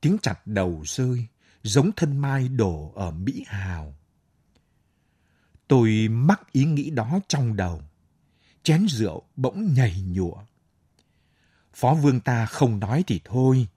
Tiếng 0.00 0.18
chặt 0.22 0.46
đầu 0.46 0.82
rơi, 0.86 1.26
giống 1.62 1.90
thân 1.96 2.16
mai 2.16 2.48
đổ 2.48 2.92
ở 2.96 3.10
Mỹ 3.10 3.44
Hào. 3.46 3.94
Tôi 5.68 6.08
mắc 6.10 6.52
ý 6.52 6.64
nghĩ 6.64 6.90
đó 6.90 7.20
trong 7.28 7.56
đầu. 7.56 7.82
Chén 8.62 8.86
rượu 8.88 9.22
bỗng 9.36 9.74
nhảy 9.74 10.02
nhụa. 10.06 10.44
Phó 11.74 11.94
vương 11.94 12.20
ta 12.20 12.46
không 12.46 12.80
nói 12.80 13.04
thì 13.06 13.20
thôi, 13.24 13.68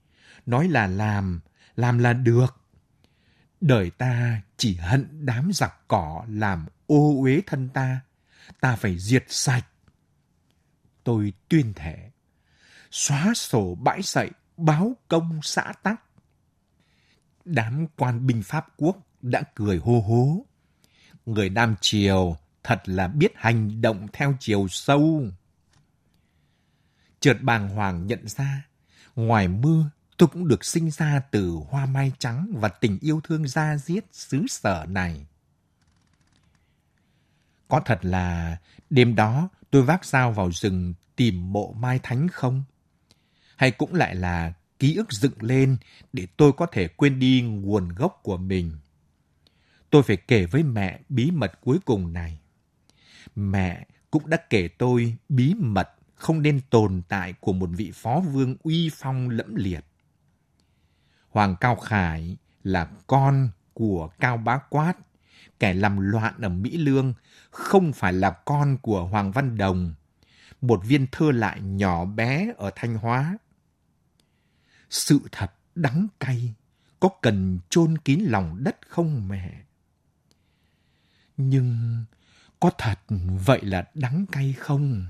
nói 0.46 0.68
là 0.68 0.86
làm, 0.86 1.40
làm 1.76 1.98
là 1.98 2.12
được. 2.12 2.60
Đời 3.60 3.90
ta 3.90 4.42
chỉ 4.56 4.76
hận 4.76 5.26
đám 5.26 5.50
giặc 5.54 5.88
cỏ 5.88 6.24
làm 6.28 6.66
ô 6.86 7.22
uế 7.22 7.40
thân 7.46 7.68
ta, 7.68 8.00
ta 8.60 8.76
phải 8.76 8.98
diệt 8.98 9.24
sạch. 9.28 9.66
Tôi 11.04 11.32
tuyên 11.48 11.72
thệ, 11.74 12.10
xóa 12.90 13.32
sổ 13.34 13.74
bãi 13.74 14.02
sậy, 14.02 14.30
báo 14.56 14.96
công 15.08 15.40
xã 15.42 15.72
tắc. 15.82 16.02
Đám 17.44 17.86
quan 17.96 18.26
binh 18.26 18.42
Pháp 18.42 18.66
quốc 18.76 18.96
đã 19.22 19.42
cười 19.54 19.78
hô 19.78 20.00
hố. 20.00 20.46
Người 21.26 21.50
Nam 21.50 21.74
Triều 21.80 22.36
thật 22.62 22.82
là 22.84 23.08
biết 23.08 23.32
hành 23.36 23.80
động 23.80 24.06
theo 24.12 24.36
chiều 24.40 24.66
sâu. 24.68 25.26
Chợt 27.20 27.36
bàng 27.42 27.68
hoàng 27.68 28.06
nhận 28.06 28.28
ra, 28.28 28.66
ngoài 29.16 29.48
mưa 29.48 29.90
tôi 30.16 30.28
cũng 30.28 30.48
được 30.48 30.64
sinh 30.64 30.90
ra 30.90 31.20
từ 31.30 31.58
hoa 31.68 31.86
mai 31.86 32.12
trắng 32.18 32.52
và 32.54 32.68
tình 32.68 32.98
yêu 33.00 33.20
thương 33.24 33.48
da 33.48 33.76
diết 33.76 34.04
xứ 34.12 34.46
sở 34.48 34.86
này. 34.88 35.26
Có 37.68 37.80
thật 37.84 37.98
là 38.02 38.56
đêm 38.90 39.14
đó 39.14 39.48
tôi 39.70 39.82
vác 39.82 40.04
dao 40.04 40.32
vào 40.32 40.52
rừng 40.52 40.94
tìm 41.16 41.52
mộ 41.52 41.72
mai 41.72 42.00
thánh 42.02 42.28
không? 42.28 42.64
Hay 43.56 43.70
cũng 43.70 43.94
lại 43.94 44.14
là 44.14 44.52
ký 44.82 44.96
ức 44.96 45.12
dựng 45.12 45.42
lên 45.42 45.76
để 46.12 46.26
tôi 46.36 46.52
có 46.52 46.66
thể 46.66 46.88
quên 46.88 47.18
đi 47.18 47.42
nguồn 47.42 47.88
gốc 47.88 48.20
của 48.22 48.36
mình? 48.36 48.72
Tôi 49.90 50.02
phải 50.02 50.16
kể 50.16 50.46
với 50.46 50.62
mẹ 50.62 51.00
bí 51.08 51.30
mật 51.30 51.60
cuối 51.60 51.78
cùng 51.84 52.12
này. 52.12 52.38
Mẹ 53.36 53.86
cũng 54.10 54.30
đã 54.30 54.36
kể 54.50 54.68
tôi 54.68 55.16
bí 55.28 55.54
mật 55.58 55.88
không 56.14 56.42
nên 56.42 56.60
tồn 56.70 57.02
tại 57.08 57.34
của 57.40 57.52
một 57.52 57.70
vị 57.72 57.90
phó 57.94 58.20
vương 58.20 58.56
uy 58.62 58.90
phong 58.94 59.28
lẫm 59.28 59.54
liệt. 59.54 59.84
Hoàng 61.28 61.56
Cao 61.60 61.76
Khải 61.76 62.36
là 62.64 62.90
con 63.06 63.50
của 63.74 64.08
Cao 64.20 64.36
Bá 64.36 64.58
Quát, 64.58 64.94
kẻ 65.60 65.74
làm 65.74 65.98
loạn 65.98 66.34
ở 66.42 66.48
Mỹ 66.48 66.76
Lương, 66.76 67.14
không 67.50 67.92
phải 67.92 68.12
là 68.12 68.30
con 68.30 68.78
của 68.82 69.06
Hoàng 69.06 69.32
Văn 69.32 69.56
Đồng, 69.56 69.94
một 70.60 70.80
viên 70.84 71.06
thơ 71.12 71.30
lại 71.32 71.60
nhỏ 71.60 72.04
bé 72.04 72.52
ở 72.56 72.70
Thanh 72.76 72.94
Hóa. 72.94 73.38
Sự 74.92 75.20
thật 75.32 75.52
đắng 75.74 76.08
cay, 76.20 76.54
có 77.00 77.08
cần 77.22 77.58
chôn 77.70 77.98
kín 77.98 78.20
lòng 78.20 78.64
đất 78.64 78.76
không 78.88 79.28
mẹ? 79.28 79.62
Nhưng 81.36 82.04
có 82.60 82.70
thật 82.78 82.98
vậy 83.46 83.60
là 83.62 83.84
đắng 83.94 84.26
cay 84.32 84.52
không? 84.52 85.06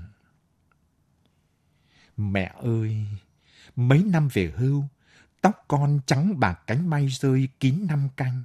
Mẹ 2.17 2.53
ơi, 2.61 3.05
mấy 3.75 4.03
năm 4.03 4.27
về 4.33 4.53
hưu, 4.55 4.83
tóc 5.41 5.65
con 5.67 5.99
trắng 6.05 6.39
bạc 6.39 6.63
cánh 6.67 6.89
may 6.89 7.07
rơi 7.07 7.47
kín 7.59 7.85
năm 7.87 8.09
canh. 8.17 8.43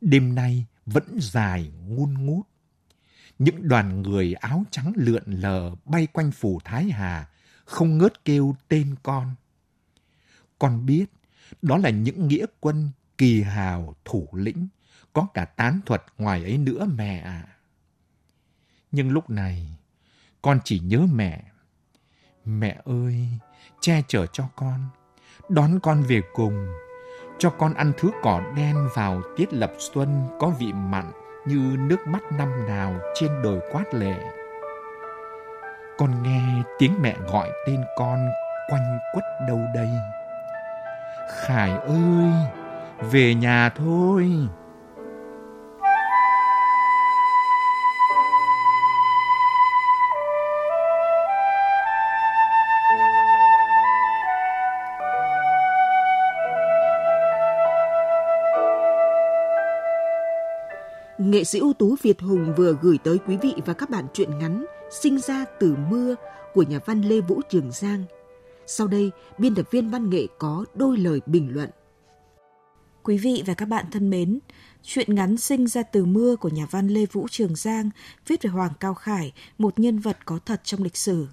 Đêm 0.00 0.34
nay 0.34 0.66
vẫn 0.86 1.18
dài 1.20 1.72
ngun 1.86 2.14
ngút. 2.14 2.46
Những 3.38 3.68
đoàn 3.68 4.02
người 4.02 4.34
áo 4.34 4.64
trắng 4.70 4.92
lượn 4.96 5.22
lờ 5.26 5.74
bay 5.84 6.06
quanh 6.06 6.30
phủ 6.30 6.60
Thái 6.64 6.90
Hà, 6.90 7.28
không 7.64 7.98
ngớt 7.98 8.24
kêu 8.24 8.56
tên 8.68 8.94
con. 9.02 9.34
Con 10.62 10.86
biết, 10.86 11.06
đó 11.62 11.78
là 11.78 11.90
những 11.90 12.28
nghĩa 12.28 12.46
quân 12.60 12.90
kỳ 13.18 13.42
hào 13.42 13.94
thủ 14.04 14.28
lĩnh, 14.32 14.68
có 15.12 15.26
cả 15.34 15.44
tán 15.44 15.80
thuật 15.86 16.04
ngoài 16.18 16.42
ấy 16.42 16.58
nữa 16.58 16.86
mẹ 16.94 17.18
ạ. 17.18 17.46
Nhưng 18.92 19.10
lúc 19.10 19.30
này, 19.30 19.66
con 20.42 20.58
chỉ 20.64 20.78
nhớ 20.78 21.06
mẹ. 21.12 21.42
Mẹ 22.44 22.80
ơi, 22.84 23.28
che 23.80 24.02
chở 24.08 24.26
cho 24.26 24.48
con, 24.56 24.88
đón 25.48 25.80
con 25.82 26.02
về 26.02 26.22
cùng, 26.34 26.66
cho 27.38 27.50
con 27.50 27.74
ăn 27.74 27.92
thứ 27.98 28.10
cỏ 28.22 28.52
đen 28.56 28.76
vào 28.94 29.22
tiết 29.36 29.52
lập 29.52 29.72
xuân 29.78 30.28
có 30.40 30.50
vị 30.50 30.72
mặn 30.72 31.12
như 31.46 31.76
nước 31.78 32.06
mắt 32.06 32.22
năm 32.32 32.66
nào 32.66 33.00
trên 33.14 33.42
đồi 33.42 33.60
quát 33.72 33.94
lệ. 33.94 34.16
Con 35.98 36.22
nghe 36.22 36.62
tiếng 36.78 37.02
mẹ 37.02 37.16
gọi 37.32 37.50
tên 37.66 37.84
con 37.98 38.28
quanh 38.68 38.98
quất 39.12 39.24
đâu 39.48 39.60
đây. 39.74 39.88
Khải 41.28 41.70
ơi, 41.70 42.32
về 43.10 43.34
nhà 43.34 43.68
thôi. 43.76 44.30
nghệ 61.18 61.44
sĩ 61.44 61.58
ưu 61.58 61.72
tú 61.72 61.96
Việt 62.02 62.20
Hùng 62.20 62.54
vừa 62.56 62.76
gửi 62.82 62.98
tới 63.04 63.18
quý 63.26 63.36
vị 63.36 63.54
và 63.66 63.72
các 63.72 63.90
bạn 63.90 64.04
truyện 64.12 64.38
ngắn 64.38 64.64
Sinh 64.90 65.18
ra 65.18 65.44
từ 65.58 65.76
mưa 65.90 66.14
của 66.54 66.62
nhà 66.62 66.78
văn 66.86 67.02
Lê 67.02 67.20
Vũ 67.20 67.40
Trường 67.48 67.70
Giang. 67.72 68.04
Sau 68.66 68.86
đây, 68.86 69.10
biên 69.38 69.54
tập 69.54 69.68
viên 69.70 69.90
văn 69.90 70.10
nghệ 70.10 70.26
có 70.38 70.64
đôi 70.74 70.98
lời 70.98 71.20
bình 71.26 71.48
luận. 71.52 71.70
Quý 73.02 73.18
vị 73.18 73.42
và 73.46 73.54
các 73.54 73.66
bạn 73.66 73.84
thân 73.90 74.10
mến, 74.10 74.38
chuyện 74.82 75.14
ngắn 75.14 75.36
Sinh 75.36 75.66
ra 75.66 75.82
từ 75.82 76.04
mưa 76.04 76.36
của 76.36 76.48
nhà 76.48 76.66
văn 76.70 76.88
Lê 76.88 77.06
Vũ 77.06 77.26
Trường 77.30 77.56
Giang 77.56 77.90
viết 78.26 78.42
về 78.42 78.50
Hoàng 78.50 78.72
Cao 78.80 78.94
Khải, 78.94 79.32
một 79.58 79.78
nhân 79.78 79.98
vật 79.98 80.18
có 80.24 80.38
thật 80.46 80.60
trong 80.64 80.82
lịch 80.82 80.96
sử. 80.96 81.26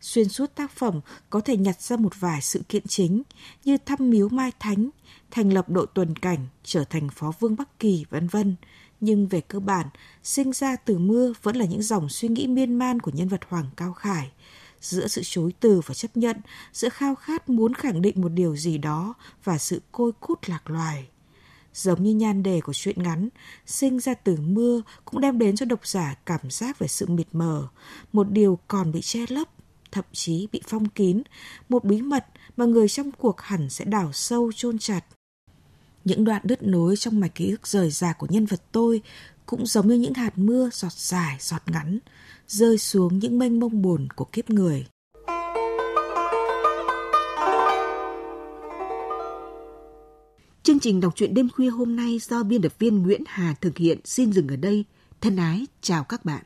Xuyên 0.00 0.28
suốt 0.28 0.54
tác 0.54 0.70
phẩm 0.70 1.00
có 1.30 1.40
thể 1.40 1.56
nhặt 1.56 1.82
ra 1.82 1.96
một 1.96 2.20
vài 2.20 2.40
sự 2.42 2.62
kiện 2.68 2.86
chính 2.86 3.22
như 3.64 3.78
thăm 3.86 4.10
miếu 4.10 4.28
Mai 4.28 4.52
Thánh, 4.60 4.90
thành 5.30 5.52
lập 5.52 5.68
đội 5.68 5.86
tuần 5.94 6.16
cảnh, 6.16 6.46
trở 6.64 6.84
thành 6.84 7.08
phó 7.08 7.32
vương 7.40 7.56
Bắc 7.56 7.78
Kỳ, 7.78 8.04
vân 8.10 8.28
vân 8.28 8.56
nhưng 9.00 9.26
về 9.26 9.40
cơ 9.40 9.60
bản, 9.60 9.86
sinh 10.22 10.52
ra 10.52 10.76
từ 10.76 10.98
mưa 10.98 11.32
vẫn 11.42 11.56
là 11.56 11.64
những 11.64 11.82
dòng 11.82 12.08
suy 12.08 12.28
nghĩ 12.28 12.46
miên 12.46 12.74
man 12.74 13.00
của 13.00 13.10
nhân 13.14 13.28
vật 13.28 13.40
Hoàng 13.48 13.66
Cao 13.76 13.92
Khải. 13.92 14.30
Giữa 14.80 15.06
sự 15.06 15.22
chối 15.24 15.52
từ 15.60 15.80
và 15.86 15.94
chấp 15.94 16.16
nhận, 16.16 16.36
giữa 16.72 16.88
khao 16.88 17.14
khát 17.14 17.48
muốn 17.48 17.74
khẳng 17.74 18.02
định 18.02 18.20
một 18.20 18.28
điều 18.28 18.56
gì 18.56 18.78
đó 18.78 19.14
và 19.44 19.58
sự 19.58 19.80
côi 19.92 20.12
cút 20.12 20.48
lạc 20.48 20.70
loài. 20.70 21.08
Giống 21.74 22.02
như 22.02 22.14
nhan 22.14 22.42
đề 22.42 22.60
của 22.60 22.72
truyện 22.72 23.02
ngắn, 23.02 23.28
sinh 23.66 24.00
ra 24.00 24.14
từ 24.14 24.36
mưa 24.36 24.82
cũng 25.04 25.20
đem 25.20 25.38
đến 25.38 25.56
cho 25.56 25.66
độc 25.66 25.86
giả 25.86 26.14
cảm 26.26 26.50
giác 26.50 26.78
về 26.78 26.88
sự 26.88 27.06
mịt 27.06 27.26
mờ, 27.32 27.68
một 28.12 28.30
điều 28.30 28.58
còn 28.68 28.92
bị 28.92 29.00
che 29.00 29.20
lấp, 29.28 29.48
thậm 29.92 30.04
chí 30.12 30.48
bị 30.52 30.62
phong 30.68 30.88
kín, 30.88 31.22
một 31.68 31.84
bí 31.84 32.02
mật 32.02 32.26
mà 32.56 32.64
người 32.64 32.88
trong 32.88 33.12
cuộc 33.12 33.40
hẳn 33.40 33.70
sẽ 33.70 33.84
đào 33.84 34.12
sâu 34.12 34.52
chôn 34.52 34.78
chặt 34.78 35.04
những 36.08 36.24
đoạn 36.24 36.42
đứt 36.44 36.62
nối 36.62 36.96
trong 36.96 37.20
mạch 37.20 37.34
ký 37.34 37.50
ức 37.50 37.66
rời 37.66 37.90
rạc 37.90 38.18
của 38.18 38.26
nhân 38.30 38.46
vật 38.46 38.62
tôi 38.72 39.02
cũng 39.46 39.66
giống 39.66 39.88
như 39.88 39.94
những 39.94 40.14
hạt 40.14 40.38
mưa 40.38 40.70
giọt 40.72 40.92
dài, 40.92 41.36
giọt 41.40 41.62
ngắn, 41.66 41.98
rơi 42.48 42.78
xuống 42.78 43.18
những 43.18 43.38
mênh 43.38 43.60
mông 43.60 43.82
buồn 43.82 44.08
của 44.16 44.24
kiếp 44.24 44.50
người. 44.50 44.86
Chương 50.62 50.78
trình 50.80 51.00
đọc 51.00 51.16
truyện 51.16 51.34
đêm 51.34 51.48
khuya 51.48 51.68
hôm 51.68 51.96
nay 51.96 52.18
do 52.18 52.42
biên 52.42 52.62
tập 52.62 52.72
viên 52.78 53.02
Nguyễn 53.02 53.22
Hà 53.26 53.54
thực 53.60 53.78
hiện 53.78 53.98
xin 54.04 54.32
dừng 54.32 54.48
ở 54.48 54.56
đây. 54.56 54.84
Thân 55.20 55.36
ái, 55.36 55.66
chào 55.80 56.04
các 56.04 56.24
bạn. 56.24 56.42